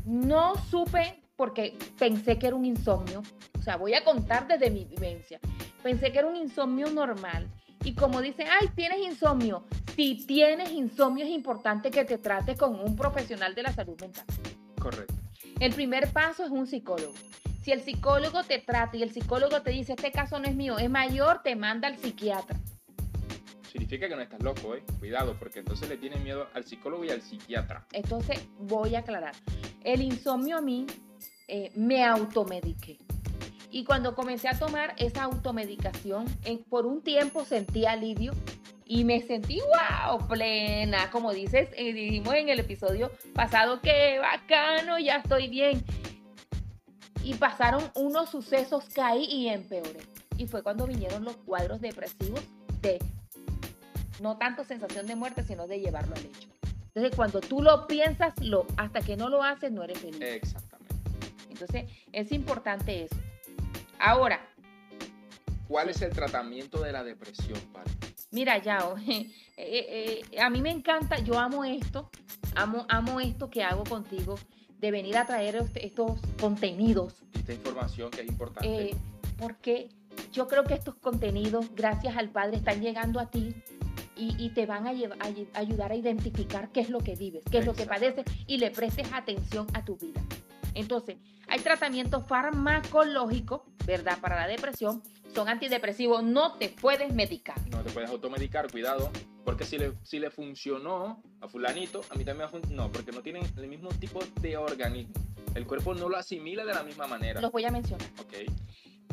no 0.05 0.53
supe, 0.69 1.21
porque 1.35 1.77
pensé 1.97 2.37
que 2.37 2.47
era 2.47 2.55
un 2.55 2.65
insomnio, 2.65 3.23
o 3.57 3.61
sea, 3.61 3.77
voy 3.77 3.93
a 3.95 4.03
contar 4.03 4.47
desde 4.47 4.69
mi 4.69 4.85
vivencia, 4.85 5.39
pensé 5.81 6.11
que 6.11 6.19
era 6.19 6.27
un 6.27 6.35
insomnio 6.35 6.89
normal. 6.89 7.47
Y 7.83 7.93
como 7.93 8.21
dicen, 8.21 8.47
ay, 8.59 8.69
tienes 8.75 8.97
insomnio. 8.99 9.63
Si 9.95 10.25
tienes 10.25 10.71
insomnio 10.71 11.23
es 11.23 11.31
importante 11.31 11.91
que 11.91 12.03
te 12.03 12.17
trates 12.17 12.57
con 12.57 12.79
un 12.79 12.95
profesional 12.95 13.53
de 13.53 13.61
la 13.61 13.71
salud 13.71 13.99
mental. 14.01 14.25
Correcto. 14.79 15.13
El 15.59 15.73
primer 15.73 16.11
paso 16.11 16.43
es 16.43 16.51
un 16.51 16.65
psicólogo. 16.65 17.13
Si 17.61 17.71
el 17.71 17.81
psicólogo 17.81 18.43
te 18.43 18.59
trata 18.59 18.97
y 18.97 19.03
el 19.03 19.11
psicólogo 19.11 19.61
te 19.61 19.71
dice, 19.71 19.93
este 19.93 20.11
caso 20.11 20.39
no 20.39 20.47
es 20.47 20.55
mío, 20.55 20.79
es 20.79 20.89
mayor, 20.89 21.41
te 21.43 21.55
manda 21.55 21.87
al 21.87 21.97
psiquiatra. 21.97 22.59
Significa 23.75 24.07
que 24.07 24.15
no 24.15 24.21
estás 24.21 24.41
loco, 24.41 24.73
¿eh? 24.73 24.83
Cuidado, 24.99 25.35
porque 25.37 25.59
entonces 25.59 25.89
le 25.89 25.97
tienen 25.97 26.23
miedo 26.23 26.47
al 26.53 26.63
psicólogo 26.63 27.03
y 27.03 27.09
al 27.09 27.21
psiquiatra. 27.21 27.85
Entonces, 27.91 28.47
voy 28.57 28.95
a 28.95 28.99
aclarar. 28.99 29.35
El 29.83 30.01
insomnio 30.01 30.59
a 30.59 30.61
mí 30.61 30.87
eh, 31.49 31.73
me 31.75 32.05
automediqué. 32.05 32.97
Y 33.71 33.83
cuando 33.83 34.15
comencé 34.15 34.47
a 34.47 34.57
tomar 34.57 34.95
esa 34.97 35.23
automedicación, 35.23 36.25
por 36.69 36.85
un 36.85 37.01
tiempo 37.01 37.43
sentí 37.43 37.85
alivio 37.85 38.31
y 38.85 39.03
me 39.03 39.21
sentí, 39.23 39.59
wow, 39.59 40.25
plena. 40.25 41.11
Como 41.11 41.33
dices, 41.33 41.67
eh, 41.75 41.91
dijimos 41.91 42.33
en 42.35 42.47
el 42.47 42.61
episodio 42.61 43.11
pasado, 43.33 43.81
qué 43.81 44.19
bacano, 44.19 44.99
ya 44.99 45.17
estoy 45.17 45.49
bien. 45.49 45.83
Y 47.25 47.33
pasaron 47.33 47.83
unos 47.93 48.29
sucesos, 48.29 48.85
caí 48.85 49.25
y 49.25 49.49
empeoré. 49.49 49.99
Y 50.37 50.47
fue 50.47 50.63
cuando 50.63 50.87
vinieron 50.87 51.25
los 51.25 51.35
cuadros 51.35 51.81
depresivos 51.81 52.39
de 52.81 52.99
no 54.19 54.37
tanto 54.37 54.63
sensación 54.63 55.07
de 55.07 55.15
muerte, 55.15 55.43
sino 55.43 55.67
de 55.67 55.79
llevarlo 55.79 56.15
al 56.15 56.21
hecho. 56.25 56.47
Entonces, 56.93 57.15
cuando 57.15 57.41
tú 57.41 57.61
lo 57.61 57.87
piensas, 57.87 58.33
lo, 58.41 58.65
hasta 58.77 59.01
que 59.01 59.17
no 59.17 59.29
lo 59.29 59.43
haces, 59.43 59.71
no 59.71 59.83
eres 59.83 59.99
feliz. 59.99 60.21
Exactamente. 60.21 60.95
Entonces, 61.49 61.85
es 62.13 62.31
importante 62.31 63.03
eso. 63.03 63.15
Ahora, 63.99 64.39
¿Cuál 65.67 65.89
es 65.89 66.01
el 66.03 66.11
tratamiento 66.11 66.79
de 66.81 66.91
la 66.91 67.03
depresión, 67.03 67.59
Pati? 67.73 67.91
mira, 68.31 68.59
Yao, 68.59 68.97
eh, 69.07 69.31
eh, 69.57 70.21
eh, 70.31 70.39
a 70.39 70.49
mí 70.49 70.61
me 70.61 70.69
encanta, 70.69 71.17
yo 71.19 71.39
amo 71.39 71.65
esto, 71.65 72.11
amo, 72.55 72.85
amo 72.87 73.19
esto 73.19 73.49
que 73.49 73.63
hago 73.63 73.83
contigo, 73.83 74.35
de 74.77 74.91
venir 74.91 75.17
a 75.17 75.25
traer 75.25 75.55
este- 75.55 75.85
estos 75.85 76.19
contenidos, 76.39 77.15
Esta 77.33 77.53
información 77.53 78.11
que 78.11 78.21
es 78.21 78.27
importante. 78.27 78.89
eh, 78.91 78.95
porque 79.39 79.89
yo 80.31 80.47
creo 80.47 80.63
que 80.65 80.75
estos 80.75 80.95
contenidos, 80.95 81.73
gracias 81.73 82.15
al 82.15 82.29
Padre, 82.29 82.57
están 82.57 82.81
llegando 82.81 83.19
a 83.19 83.31
ti 83.31 83.55
y, 84.15 84.35
y 84.37 84.49
te 84.49 84.65
van 84.65 84.87
a, 84.87 84.91
ayudar 85.53 85.91
a 85.91 85.95
identificar 85.95 86.69
qué 86.69 86.81
es 86.81 86.89
lo 86.89 86.99
que 86.99 87.15
vives, 87.15 87.43
qué 87.51 87.59
es 87.59 87.65
lo 87.65 87.73
que 87.73 87.85
padeces 87.85 88.25
y 88.47 88.57
le 88.57 88.71
prestes 88.71 89.11
atención 89.13 89.67
a 89.73 89.83
tu 89.83 89.97
vida. 89.97 90.21
Entonces, 90.73 91.17
hay 91.47 91.59
tratamientos 91.59 92.27
farmacológicos, 92.27 93.61
¿verdad? 93.85 94.19
Para 94.19 94.35
la 94.35 94.47
depresión, 94.47 95.01
son 95.33 95.47
antidepresivos, 95.49 96.23
no 96.23 96.53
te 96.53 96.69
puedes 96.69 97.13
medicar. 97.13 97.57
No 97.69 97.81
te 97.81 97.91
puedes 97.91 98.09
automedicar, 98.09 98.71
cuidado. 98.71 99.11
Porque 99.43 99.63
si 99.63 99.77
le, 99.77 99.93
si 100.03 100.19
le 100.19 100.31
funcionó 100.31 101.21
a 101.39 101.47
fulanito, 101.47 102.01
a 102.09 102.15
mí 102.15 102.25
también 102.25 102.49
me 102.51 102.59
va 102.59 102.67
a. 102.67 102.71
No, 102.71 102.91
porque 102.91 103.11
no 103.11 103.21
tienen 103.21 103.43
el 103.57 103.67
mismo 103.67 103.89
tipo 103.89 104.19
de 104.41 104.57
organismo. 104.57 105.13
El 105.53 105.67
cuerpo 105.67 105.93
no 105.93 106.09
lo 106.09 106.17
asimila 106.17 106.65
de 106.65 106.73
la 106.73 106.83
misma 106.83 107.05
manera. 107.07 107.41
Los 107.41 107.51
voy 107.51 107.63
a 107.63 107.71
mencionar. 107.71 108.07
Ok. 108.19 108.33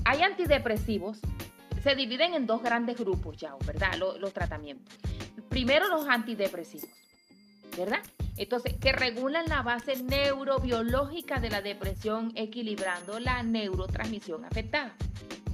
Hay 0.05 0.23
antidepresivos, 0.23 1.21
se 1.83 1.95
dividen 1.95 2.35
en 2.35 2.47
dos 2.47 2.63
grandes 2.63 2.99
grupos 2.99 3.37
ya, 3.37 3.55
¿verdad? 3.67 3.95
Lo- 3.97 4.17
Los, 4.19 4.33
tratamientos. 4.33 4.95
Primero 5.49 5.89
los 5.89 6.07
antidepresivos, 6.09 6.89
¿verdad? 7.77 8.01
Entonces, 8.37 8.75
que 8.81 8.93
regulan 8.93 9.45
la 9.49 9.63
base 9.63 9.97
neurobiológica 10.03 11.39
de 11.41 11.51
la 11.51 11.61
depresión, 11.61 12.33
equilibrando 12.35 13.19
la 13.21 13.43
neurotransmisión 13.43 14.45
afectada. 14.45 14.95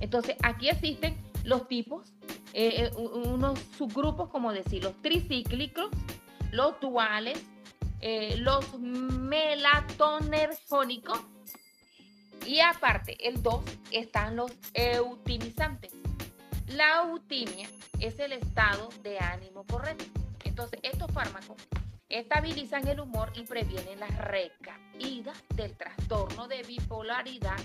Entonces, 0.01 0.37
aquí 0.43 0.69
existen 0.69 1.17
los 1.45 1.67
tipos, 1.67 2.13
eh, 2.53 2.85
eh, 2.85 2.91
unos 2.97 3.59
subgrupos, 3.77 4.29
como 4.31 4.53
decir, 4.53 4.85
los 4.85 4.95
tricíclicos, 5.03 5.91
los 6.53 6.79
duales, 6.81 7.43
eh, 8.01 8.37
los 8.39 8.79
melatonergónicos 8.79 11.21
y 12.47 12.61
aparte, 12.61 13.17
el 13.29 13.43
2 13.43 13.61
están 13.91 14.37
los 14.37 14.53
eutimizantes. 14.75 15.93
La 16.69 17.03
eutimia 17.03 17.69
es 17.99 18.19
el 18.19 18.33
estado 18.33 18.89
de 19.03 19.19
ánimo 19.19 19.65
correcto. 19.65 20.05
Entonces, 20.45 20.81
estos 20.83 21.11
fármacos 21.13 21.57
estabilizan 22.09 22.87
el 22.89 23.01
humor 23.01 23.33
y 23.35 23.43
previenen 23.43 24.01
las 24.01 24.17
recaídas 24.19 25.37
del 25.55 25.77
trastorno 25.77 26.49
de 26.49 26.63
bipolaridad 26.63 27.59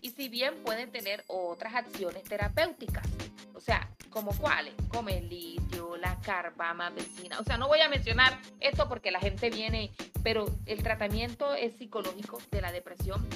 Y 0.00 0.10
si 0.10 0.28
bien 0.28 0.62
pueden 0.64 0.90
tener 0.90 1.24
otras 1.28 1.74
acciones 1.74 2.24
terapéuticas, 2.24 3.06
o 3.54 3.60
sea, 3.60 3.88
como 4.10 4.32
cuáles, 4.32 4.74
como 4.88 5.08
el 5.10 5.28
litio, 5.28 5.96
la 5.96 6.18
carbamazepina. 6.20 7.38
O 7.38 7.44
sea, 7.44 7.56
no 7.56 7.68
voy 7.68 7.80
a 7.80 7.88
mencionar 7.88 8.38
esto 8.60 8.88
porque 8.88 9.10
la 9.10 9.20
gente 9.20 9.50
viene, 9.50 9.92
pero 10.22 10.46
el 10.66 10.82
tratamiento 10.82 11.54
es 11.54 11.76
psicológico 11.76 12.40
de 12.50 12.60
la 12.60 12.72
depresión 12.72 13.26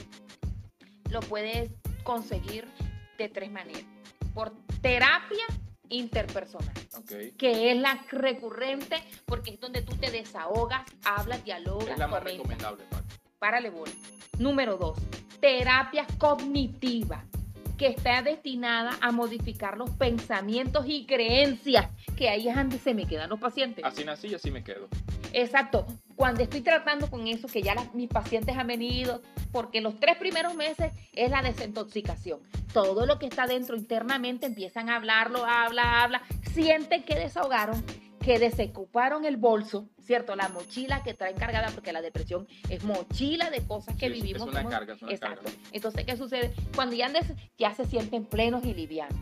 lo 1.10 1.20
puedes 1.20 1.70
conseguir 2.02 2.66
de 3.18 3.28
tres 3.28 3.50
maneras. 3.50 3.95
Por 4.36 4.52
terapia 4.82 5.46
interpersonal, 5.88 6.74
que 7.38 7.72
es 7.72 7.78
la 7.78 8.04
recurrente 8.10 9.02
porque 9.24 9.52
es 9.52 9.60
donde 9.60 9.80
tú 9.80 9.96
te 9.96 10.10
desahogas, 10.10 10.82
hablas, 11.06 11.42
dialogas. 11.42 11.88
Es 11.88 11.98
la 11.98 12.06
más 12.06 12.22
recomendable. 12.22 12.84
Párale 13.38 13.70
bola. 13.70 13.92
Número 14.38 14.76
dos, 14.76 14.98
terapia 15.40 16.06
cognitiva 16.18 17.24
que 17.78 17.86
está 17.86 18.20
destinada 18.20 18.98
a 19.00 19.10
modificar 19.10 19.78
los 19.78 19.88
pensamientos 19.88 20.84
y 20.86 21.06
creencias, 21.06 21.86
que 22.14 22.28
ahí 22.28 22.46
es 22.46 22.56
donde 22.56 22.78
se 22.78 22.92
me 22.92 23.06
quedan 23.06 23.30
los 23.30 23.40
pacientes. 23.40 23.86
Así 23.86 24.04
nací 24.04 24.28
y 24.28 24.34
así 24.34 24.50
me 24.50 24.62
quedo. 24.62 24.86
Exacto. 25.36 25.86
Cuando 26.16 26.42
estoy 26.42 26.62
tratando 26.62 27.10
con 27.10 27.26
eso, 27.26 27.46
que 27.46 27.60
ya 27.60 27.74
mis 27.92 28.08
pacientes 28.08 28.56
han 28.56 28.66
venido, 28.66 29.20
porque 29.52 29.82
los 29.82 30.00
tres 30.00 30.16
primeros 30.16 30.54
meses 30.54 30.92
es 31.12 31.30
la 31.30 31.42
desintoxicación. 31.42 32.40
Todo 32.72 33.04
lo 33.04 33.18
que 33.18 33.26
está 33.26 33.46
dentro 33.46 33.76
internamente 33.76 34.46
empiezan 34.46 34.88
a 34.88 34.96
hablarlo, 34.96 35.44
habla, 35.44 36.02
habla, 36.02 36.22
sienten 36.54 37.02
que 37.02 37.16
desahogaron, 37.16 37.84
que 38.24 38.38
desocuparon 38.38 39.26
el 39.26 39.36
bolso, 39.36 39.90
¿cierto? 40.00 40.36
La 40.36 40.48
mochila 40.48 41.02
que 41.02 41.12
traen 41.12 41.36
cargada, 41.36 41.68
porque 41.74 41.92
la 41.92 42.00
depresión 42.00 42.48
es 42.70 42.82
mochila 42.82 43.50
de 43.50 43.60
cosas 43.66 43.94
que 43.96 44.08
vivimos. 44.08 44.48
Es 44.48 44.54
una 44.54 44.66
carga, 44.66 44.94
es 44.94 45.02
una 45.02 45.12
Exacto. 45.12 45.50
Entonces, 45.70 46.06
¿qué 46.06 46.16
sucede? 46.16 46.54
Cuando 46.74 46.96
ya, 46.96 47.12
ya 47.58 47.74
se 47.74 47.84
sienten 47.84 48.24
plenos 48.24 48.64
y 48.64 48.72
livianos. 48.72 49.18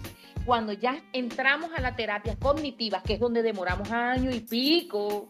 Cuando 0.46 0.72
ya 0.74 1.02
entramos 1.12 1.70
a 1.76 1.80
la 1.80 1.96
terapia 1.96 2.36
cognitiva, 2.36 3.02
que 3.02 3.14
es 3.14 3.20
donde 3.20 3.42
demoramos 3.42 3.90
año 3.90 4.30
y 4.30 4.40
pico, 4.40 5.28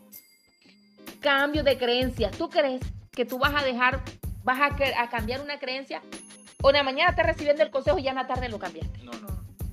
cambio 1.24 1.64
de 1.64 1.78
creencias. 1.78 2.36
¿Tú 2.36 2.50
crees 2.50 2.82
que 3.10 3.24
tú 3.24 3.38
vas 3.38 3.54
a 3.54 3.64
dejar, 3.64 4.02
vas 4.44 4.60
a, 4.60 5.02
a 5.02 5.08
cambiar 5.08 5.40
una 5.40 5.58
creencia? 5.58 6.02
O 6.62 6.68
en 6.68 6.76
la 6.76 6.82
mañana 6.82 7.10
estás 7.10 7.26
recibiendo 7.26 7.62
el 7.62 7.70
consejo 7.70 7.98
y 7.98 8.02
ya 8.02 8.10
en 8.10 8.16
la 8.16 8.26
tarde 8.26 8.50
lo 8.50 8.58
cambiaste. 8.58 9.02
No, 9.02 9.12
no. 9.12 9.28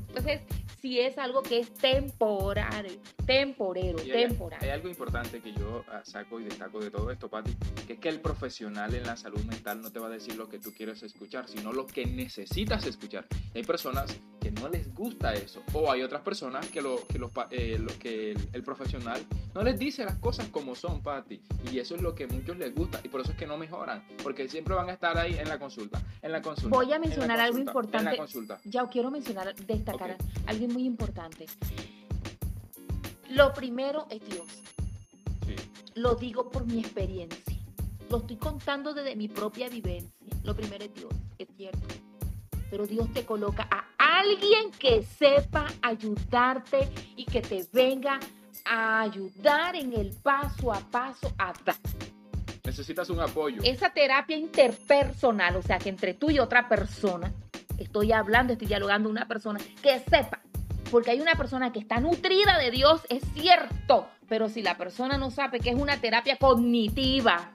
Entonces, 0.08 0.42
si 0.82 1.00
es 1.00 1.18
algo 1.20 1.44
que 1.44 1.60
es 1.60 1.72
temporal, 1.74 2.88
temporero, 3.26 4.00
temporal. 4.00 4.60
Hay, 4.64 4.70
algo 4.70 4.90
importante 4.90 5.40
que 5.40 5.54
yo 5.54 5.86
ah, 5.88 6.02
saco 6.04 6.40
y 6.40 6.46
destaco 6.46 6.80
de 6.80 6.90
todo 6.90 7.12
esto, 7.12 7.30
Pati, 7.30 7.56
que 7.86 7.94
es 7.94 8.00
que 8.00 8.10
el 8.10 8.20
profesional 8.20 8.96
en 8.96 9.04
la 9.04 9.16
salud 9.16 9.44
mental 9.44 9.82
no 9.82 9.92
te 9.92 10.00
va 10.00 10.08
a 10.08 10.10
decir 10.10 10.36
lo 10.36 10.50
que 10.50 10.58
tú 10.58 10.74
quieres 10.74 11.04
escuchar, 11.04 11.48
sino 11.48 11.72
lo 11.72 11.86
que 11.86 12.06
necesitas 12.08 12.86
escuchar. 12.88 13.28
Hay 13.54 13.64
personas 13.64 14.18
que 14.42 14.50
no 14.50 14.70
les 14.70 14.92
gusta 14.96 15.36
eso, 15.36 15.62
o 15.74 15.92
hay 15.92 16.02
otras 16.02 16.24
personas 16.24 16.68
que, 16.70 16.82
lo, 16.82 17.06
que, 17.06 17.20
eh, 17.52 17.78
lo 17.78 18.00
que 18.00 18.36
el, 18.54 18.64
profesional 18.64 19.24
no 19.54 19.62
les 19.62 19.78
dice 19.78 20.04
las 20.04 20.16
cosas 20.16 20.48
como 20.48 20.74
son, 20.74 21.04
Pati, 21.04 21.40
y 21.72 21.78
eso 21.78 21.94
es 21.94 22.02
lo 22.02 22.16
que 22.16 22.24
a 22.24 22.28
muchos 22.28 22.58
les 22.58 22.74
gusta, 22.74 23.00
y 23.04 23.10
por 23.10 23.22
eso 23.22 23.34
es 23.34 23.38
que 23.38 23.46
no 23.46 23.58
mejoran, 23.58 24.04
porque 24.24 24.50
siempre 24.50 24.74
van 24.74 24.90
a 24.90 24.94
estar 24.94 25.16
ahí 25.16 25.38
en 25.38 25.48
la 25.48 25.60
consulta, 25.60 26.02
en 26.24 26.32
la 26.32 26.42
consulta. 26.42 26.76
Voy 26.76 26.92
a 26.92 26.98
mencionar 26.98 27.40
algo 27.40 27.60
importante. 27.60 27.98
En 28.00 28.06
la 28.06 28.18
consulta. 28.18 28.60
Ya 28.66 28.88
quiero 28.88 29.12
mencionar, 29.12 29.56
destacar 29.56 30.18
algo 30.48 30.71
muy 30.72 30.86
importante. 30.86 31.46
Lo 33.30 33.54
primero 33.54 34.08
es 34.10 34.22
Dios. 34.28 34.48
Lo 35.96 36.16
digo 36.16 36.50
por 36.50 36.66
mi 36.66 36.80
experiencia. 36.80 37.58
Lo 38.10 38.18
estoy 38.18 38.38
contando 38.38 38.94
desde 38.94 39.16
mi 39.16 39.28
propia 39.28 39.70
vivencia. 39.70 40.12
Lo 40.44 40.56
primero 40.56 40.84
es 40.84 40.94
Dios, 40.94 41.14
es 41.38 41.48
cierto. 41.56 41.88
Pero 42.70 42.88
Dios 42.88 43.12
te 43.14 43.26
coloca 43.26 43.68
a 43.70 44.20
alguien 44.20 44.72
que 44.72 45.04
sepa 45.04 45.68
ayudarte 45.82 46.90
y 47.16 47.26
que 47.26 47.42
te 47.42 47.66
venga 47.72 48.20
a 48.66 49.02
ayudar 49.02 49.76
en 49.76 49.94
el 49.94 50.14
paso 50.22 50.72
a 50.72 50.80
paso 50.80 51.34
a 51.38 51.54
dar. 51.66 51.76
Necesitas 52.64 53.10
un 53.10 53.20
apoyo. 53.20 53.62
Esa 53.64 53.92
terapia 53.92 54.38
interpersonal, 54.38 55.56
o 55.56 55.62
sea, 55.62 55.78
que 55.78 55.90
entre 55.90 56.14
tú 56.14 56.30
y 56.30 56.40
otra 56.40 56.70
persona, 56.70 57.34
estoy 57.78 58.12
hablando, 58.12 58.54
estoy 58.54 58.68
dialogando 58.68 59.10
una 59.10 59.28
persona 59.28 59.60
que 59.82 60.00
sepa 60.00 60.42
porque 60.92 61.12
hay 61.12 61.22
una 61.22 61.36
persona 61.36 61.72
que 61.72 61.80
está 61.80 62.00
nutrida 62.00 62.60
de 62.60 62.70
Dios, 62.70 63.02
es 63.10 63.24
cierto, 63.34 64.10
pero 64.28 64.50
si 64.50 64.62
la 64.62 64.78
persona 64.78 65.18
no 65.18 65.32
sabe 65.32 65.60
que 65.60 65.70
es 65.70 65.76
una 65.76 66.00
terapia 66.02 66.38
cognitiva, 66.38 67.54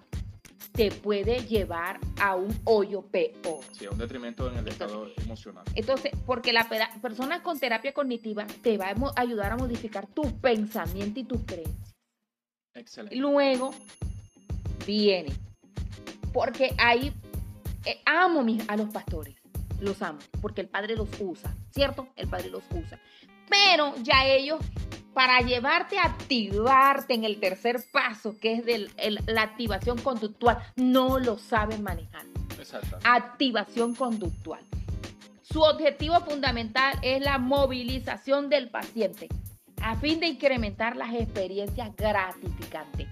te 0.72 0.90
puede 0.90 1.46
llevar 1.46 2.00
a 2.20 2.34
un 2.34 2.54
hoyo 2.64 3.02
peor. 3.02 3.60
Sí, 3.72 3.86
a 3.86 3.90
un 3.90 3.98
detrimento 3.98 4.50
en 4.50 4.58
el 4.58 4.68
estado 4.68 5.08
emocional. 5.22 5.64
Entonces, 5.74 6.12
porque 6.24 6.52
la 6.52 6.68
persona 7.00 7.42
con 7.42 7.58
terapia 7.58 7.92
cognitiva 7.92 8.46
te 8.62 8.76
va 8.78 8.88
a 8.88 9.20
ayudar 9.20 9.52
a 9.52 9.56
modificar 9.56 10.06
tus 10.06 10.32
pensamientos 10.32 11.22
y 11.22 11.24
tus 11.24 11.42
creencias. 11.44 11.94
Excelente. 12.74 13.16
Luego 13.16 13.70
viene, 14.86 15.32
porque 16.32 16.74
ahí 16.78 17.12
eh, 17.84 18.00
amo 18.04 18.44
a 18.68 18.76
los 18.76 18.90
pastores, 18.90 19.34
los 19.80 20.02
amo, 20.02 20.18
porque 20.40 20.60
el 20.60 20.68
Padre 20.68 20.96
los 20.96 21.08
usa, 21.20 21.54
¿cierto? 21.70 22.08
El 22.16 22.28
Padre 22.28 22.50
los 22.50 22.64
usa. 22.70 22.98
Pero 23.48 23.94
ya 24.02 24.26
ellos, 24.26 24.60
para 25.14 25.40
llevarte 25.40 25.98
a 25.98 26.04
activarte 26.04 27.14
en 27.14 27.24
el 27.24 27.38
tercer 27.40 27.82
paso, 27.92 28.36
que 28.38 28.62
es 28.96 29.26
la 29.26 29.42
activación 29.42 29.98
conductual, 29.98 30.58
no 30.76 31.18
lo 31.18 31.38
saben 31.38 31.82
manejar. 31.82 32.24
Activación 33.04 33.94
conductual. 33.94 34.62
Su 35.42 35.62
objetivo 35.62 36.20
fundamental 36.20 36.98
es 37.02 37.22
la 37.22 37.38
movilización 37.38 38.48
del 38.48 38.68
paciente 38.68 39.28
a 39.82 39.94
fin 39.96 40.20
de 40.20 40.26
incrementar 40.26 40.96
las 40.96 41.14
experiencias 41.14 41.94
gratificantes. 41.96 43.06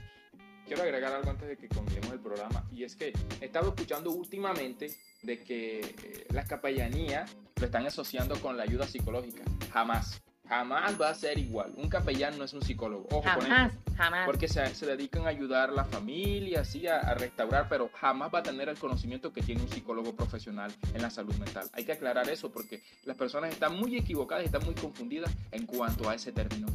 Quiero 0.67 0.83
agregar 0.83 1.13
algo 1.13 1.31
antes 1.31 1.49
de 1.49 1.57
que 1.57 1.69
concluyamos 1.69 2.13
el 2.13 2.21
programa 2.21 2.65
y 2.73 2.85
es 2.85 2.97
que 2.97 3.13
he 3.41 3.45
estado 3.45 3.69
escuchando 3.69 4.11
últimamente 4.11 4.91
de 5.23 5.43
que 5.43 5.81
eh, 5.81 6.27
la 6.31 6.45
capellanía 6.45 7.27
lo 7.57 7.67
están 7.67 7.87
asociando 7.87 8.41
con 8.41 8.57
la 8.57 8.63
ayuda 8.63 8.87
psicológica. 8.87 9.45
Jamás. 9.73 10.23
Jamás 10.49 11.01
va 11.01 11.09
a 11.09 11.15
ser 11.15 11.39
igual. 11.39 11.73
Un 11.77 11.89
capellán 11.89 12.37
no 12.37 12.45
es 12.45 12.53
un 12.53 12.61
psicólogo. 12.61 13.07
Ojo 13.11 13.23
jamás, 13.23 13.73
jamás. 13.97 14.27
Porque 14.27 14.47
se, 14.47 14.75
se, 14.75 14.85
dedican 14.85 15.25
a 15.25 15.31
ayudar 15.31 15.71
a 15.71 15.73
la 15.73 15.85
familia, 15.87 16.61
así, 16.61 16.87
a, 16.87 17.15
restaurar, 17.15 17.67
pero 17.69 17.91
jamás 17.95 18.31
va 18.33 18.41
a 18.41 18.43
tener 18.43 18.69
el 18.69 18.79
conocimiento 18.79 19.33
que 19.33 19.41
tiene 19.41 19.63
un 19.63 19.71
psicólogo 19.71 20.15
profesional 20.15 20.71
en 20.93 21.01
la 21.01 21.09
salud 21.09 21.35
mental. 21.37 21.69
Hay 21.73 21.87
que 21.87 21.93
aclarar 21.93 22.29
eso 22.29 22.53
porque 22.53 22.83
las 23.05 23.17
personas 23.17 23.53
están 23.53 23.75
muy 23.75 23.97
equivocadas 23.97 24.45
y 24.45 24.47
están 24.47 24.65
muy 24.65 24.75
confundidas 24.75 25.35
en 25.51 25.65
cuanto 25.65 26.11
a 26.11 26.15
ese 26.15 26.31
término. 26.31 26.67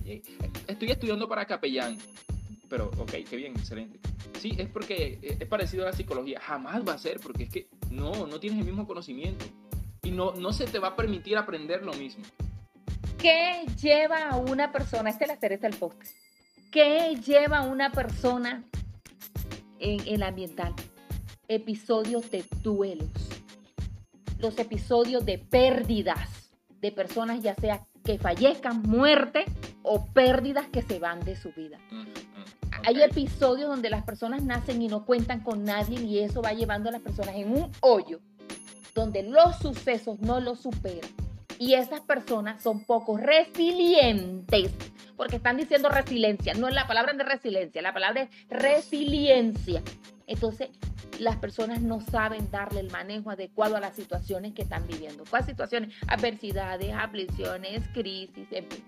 Estoy 0.67 0.89
estudiando 0.89 1.27
para 1.27 1.45
capellán. 1.45 1.95
Pero, 2.69 2.91
ok, 2.99 3.11
qué 3.29 3.35
bien, 3.35 3.53
excelente. 3.53 3.99
Sí, 4.39 4.55
es 4.57 4.69
porque 4.69 5.19
es 5.21 5.47
parecido 5.47 5.83
a 5.83 5.87
la 5.87 5.93
psicología. 5.93 6.39
Jamás 6.39 6.87
va 6.87 6.93
a 6.93 6.97
ser 6.97 7.19
porque 7.19 7.43
es 7.43 7.49
que 7.49 7.67
no, 7.89 8.27
no 8.27 8.39
tienes 8.39 8.59
el 8.59 8.65
mismo 8.65 8.85
conocimiento. 8.87 9.45
Y 10.03 10.11
no, 10.11 10.33
no 10.33 10.53
se 10.53 10.65
te 10.65 10.79
va 10.79 10.89
a 10.89 10.95
permitir 10.95 11.37
aprender 11.37 11.83
lo 11.83 11.93
mismo. 11.93 12.23
¿Qué 13.17 13.65
lleva 13.81 14.29
a 14.29 14.37
una 14.37 14.71
persona, 14.71 15.09
este 15.09 15.25
es 15.25 15.27
la 15.29 15.35
cereza 15.35 15.67
del 15.67 15.77
podcast, 15.77 16.15
qué 16.71 17.17
lleva 17.17 17.57
a 17.57 17.61
una 17.63 17.91
persona 17.91 18.63
en 19.79 19.99
el 20.07 20.23
ambiental? 20.23 20.73
Episodios 21.49 22.31
de 22.31 22.45
duelos, 22.63 23.09
los 24.37 24.57
episodios 24.57 25.25
de 25.25 25.37
pérdidas 25.37 26.51
de 26.79 26.93
personas, 26.93 27.43
ya 27.43 27.55
sea 27.55 27.85
que 28.05 28.17
fallezcan, 28.17 28.83
muerte 28.83 29.43
o 29.83 30.05
pérdidas 30.05 30.67
que 30.67 30.81
se 30.81 30.99
van 30.99 31.19
de 31.19 31.35
su 31.35 31.51
vida. 31.51 31.77
Hay 32.89 33.03
episodios 33.03 33.69
donde 33.69 33.91
las 33.91 34.03
personas 34.03 34.41
nacen 34.41 34.81
y 34.81 34.87
no 34.87 35.05
cuentan 35.05 35.41
con 35.41 35.63
nadie 35.63 36.01
y 36.01 36.21
eso 36.21 36.41
va 36.41 36.53
llevando 36.53 36.89
a 36.89 36.91
las 36.91 37.03
personas 37.03 37.35
en 37.35 37.51
un 37.51 37.71
hoyo 37.81 38.19
donde 38.95 39.21
los 39.21 39.57
sucesos 39.57 40.19
no 40.21 40.39
los 40.39 40.61
superan 40.61 41.11
y 41.59 41.75
esas 41.75 42.01
personas 42.01 42.63
son 42.63 42.83
poco 42.85 43.15
resilientes, 43.15 44.71
porque 45.15 45.35
están 45.35 45.57
diciendo 45.57 45.87
resiliencia, 45.89 46.55
no 46.55 46.67
es 46.67 46.73
la 46.73 46.87
palabra 46.87 47.13
de 47.13 47.23
resiliencia, 47.23 47.79
la 47.83 47.93
palabra 47.93 48.23
es 48.23 48.29
resiliencia. 48.49 49.83
Entonces, 50.25 50.69
las 51.19 51.35
personas 51.35 51.81
no 51.81 52.01
saben 52.01 52.49
darle 52.49 52.79
el 52.79 52.89
manejo 52.89 53.29
adecuado 53.29 53.75
a 53.75 53.79
las 53.79 53.95
situaciones 53.95 54.55
que 54.55 54.63
están 54.63 54.87
viviendo. 54.87 55.25
¿Cuáles 55.29 55.45
situaciones? 55.45 55.93
Adversidades, 56.07 56.91
aflicciones, 56.91 57.87
crisis, 57.93 58.47
en 58.49 58.65
fin. 58.67 58.83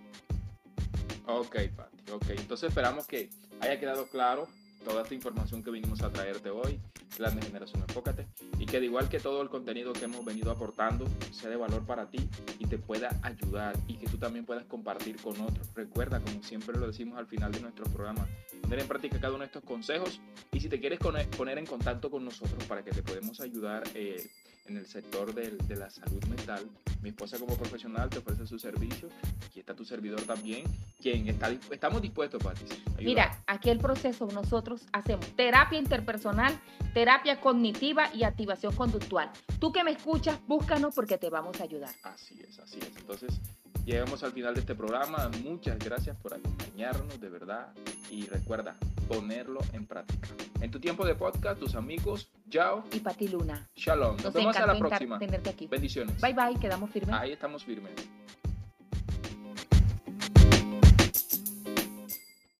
Ok, 1.27 1.55
Pati, 1.75 2.00
ok. 2.11 2.29
Entonces 2.29 2.69
esperamos 2.69 3.05
que 3.07 3.29
haya 3.59 3.79
quedado 3.79 4.07
claro 4.07 4.47
toda 4.83 5.03
esta 5.03 5.13
información 5.13 5.63
que 5.63 5.71
vinimos 5.71 6.01
a 6.01 6.09
traerte 6.11 6.49
hoy, 6.49 6.79
Plan 7.17 7.35
de 7.35 7.45
Generación 7.45 7.81
Enfócate, 7.87 8.27
y 8.57 8.65
que 8.65 8.79
de 8.79 8.85
igual 8.85 9.09
que 9.09 9.19
todo 9.19 9.41
el 9.41 9.49
contenido 9.49 9.93
que 9.93 10.05
hemos 10.05 10.23
venido 10.25 10.51
aportando 10.51 11.05
sea 11.31 11.49
de 11.49 11.55
valor 11.55 11.85
para 11.85 12.09
ti 12.09 12.27
y 12.57 12.65
te 12.65 12.77
pueda 12.77 13.19
ayudar 13.21 13.75
y 13.87 13.95
que 13.95 14.07
tú 14.07 14.17
también 14.17 14.45
puedas 14.45 14.65
compartir 14.65 15.17
con 15.17 15.39
otros. 15.41 15.67
Recuerda, 15.75 16.19
como 16.19 16.41
siempre 16.43 16.77
lo 16.77 16.87
decimos 16.87 17.17
al 17.17 17.27
final 17.27 17.51
de 17.51 17.61
nuestro 17.61 17.85
programa, 17.85 18.27
poner 18.61 18.79
en 18.79 18.87
práctica 18.87 19.19
cada 19.19 19.33
uno 19.33 19.39
de 19.39 19.47
estos 19.47 19.63
consejos 19.63 20.19
y 20.51 20.59
si 20.59 20.69
te 20.69 20.79
quieres 20.79 20.99
poner 20.99 21.57
en 21.57 21.65
contacto 21.65 22.09
con 22.09 22.25
nosotros 22.25 22.63
para 22.65 22.83
que 22.83 22.91
te 22.91 23.03
podamos 23.03 23.39
ayudar, 23.39 23.83
eh, 23.93 24.29
en 24.65 24.77
el 24.77 24.85
sector 24.85 25.33
del- 25.33 25.57
de, 25.67 25.75
la 25.75 25.89
salud 25.89 26.23
mental. 26.25 26.67
Mi 27.01 27.09
esposa 27.09 27.39
como 27.39 27.55
profesional 27.57 28.09
te 28.09 28.19
ofrece 28.19 28.45
su 28.45 28.59
servicio. 28.59 29.09
Aquí 29.45 29.59
está 29.59 29.73
tu 29.75 29.83
servidor 29.83 30.21
también, 30.21 30.63
quien 31.01 31.27
está, 31.27 31.49
estamos 31.71 32.01
dispuestos, 32.01 32.41
ayudar. 32.45 33.01
Mira, 33.01 33.43
aquí 33.47 33.69
el 33.69 33.79
proceso 33.79 34.27
nosotros 34.27 34.85
hacemos 34.93 35.25
terapia 35.35 35.79
interpersonal, 35.79 36.57
terapia 36.93 37.41
cognitiva 37.41 38.13
y 38.13 38.23
activación 38.23 38.75
conductual. 38.75 39.31
Tú 39.59 39.71
que 39.71 39.83
me 39.83 39.91
escuchas, 39.91 40.39
búscanos 40.47 40.93
porque 40.93 41.17
te 41.17 41.29
vamos 41.29 41.59
a 41.59 41.63
ayudar. 41.63 41.93
Así 42.03 42.39
es, 42.47 42.59
así 42.59 42.77
es. 42.79 42.95
Entonces, 42.97 43.39
llegamos 43.85 44.21
al 44.23 44.31
final 44.31 44.53
de 44.53 44.59
este 44.61 44.75
programa. 44.75 45.29
Muchas 45.43 45.79
gracias 45.79 46.15
por 46.17 46.33
acompañarnos, 46.35 47.19
de 47.19 47.29
verdad. 47.29 47.73
Y 48.11 48.27
recuerda, 48.27 48.77
ponerlo 49.11 49.59
en 49.73 49.85
práctica. 49.85 50.29
En 50.61 50.71
tu 50.71 50.79
tiempo 50.79 51.05
de 51.05 51.15
podcast, 51.15 51.59
tus 51.59 51.75
amigos, 51.75 52.31
Yao, 52.47 52.83
Y 52.91 52.99
Pati 52.99 53.27
Luna, 53.27 53.69
Shalom. 53.75 54.15
Nos, 54.15 54.25
nos 54.25 54.33
vemos 54.33 54.55
a 54.55 54.65
la 54.65 54.77
próxima. 54.77 55.19
tenerte 55.19 55.49
aquí. 55.49 55.67
Bendiciones. 55.67 56.21
Bye 56.21 56.33
bye, 56.33 56.59
quedamos 56.59 56.89
firmes. 56.91 57.13
Ahí 57.15 57.31
estamos 57.31 57.63
firmes. 57.63 57.91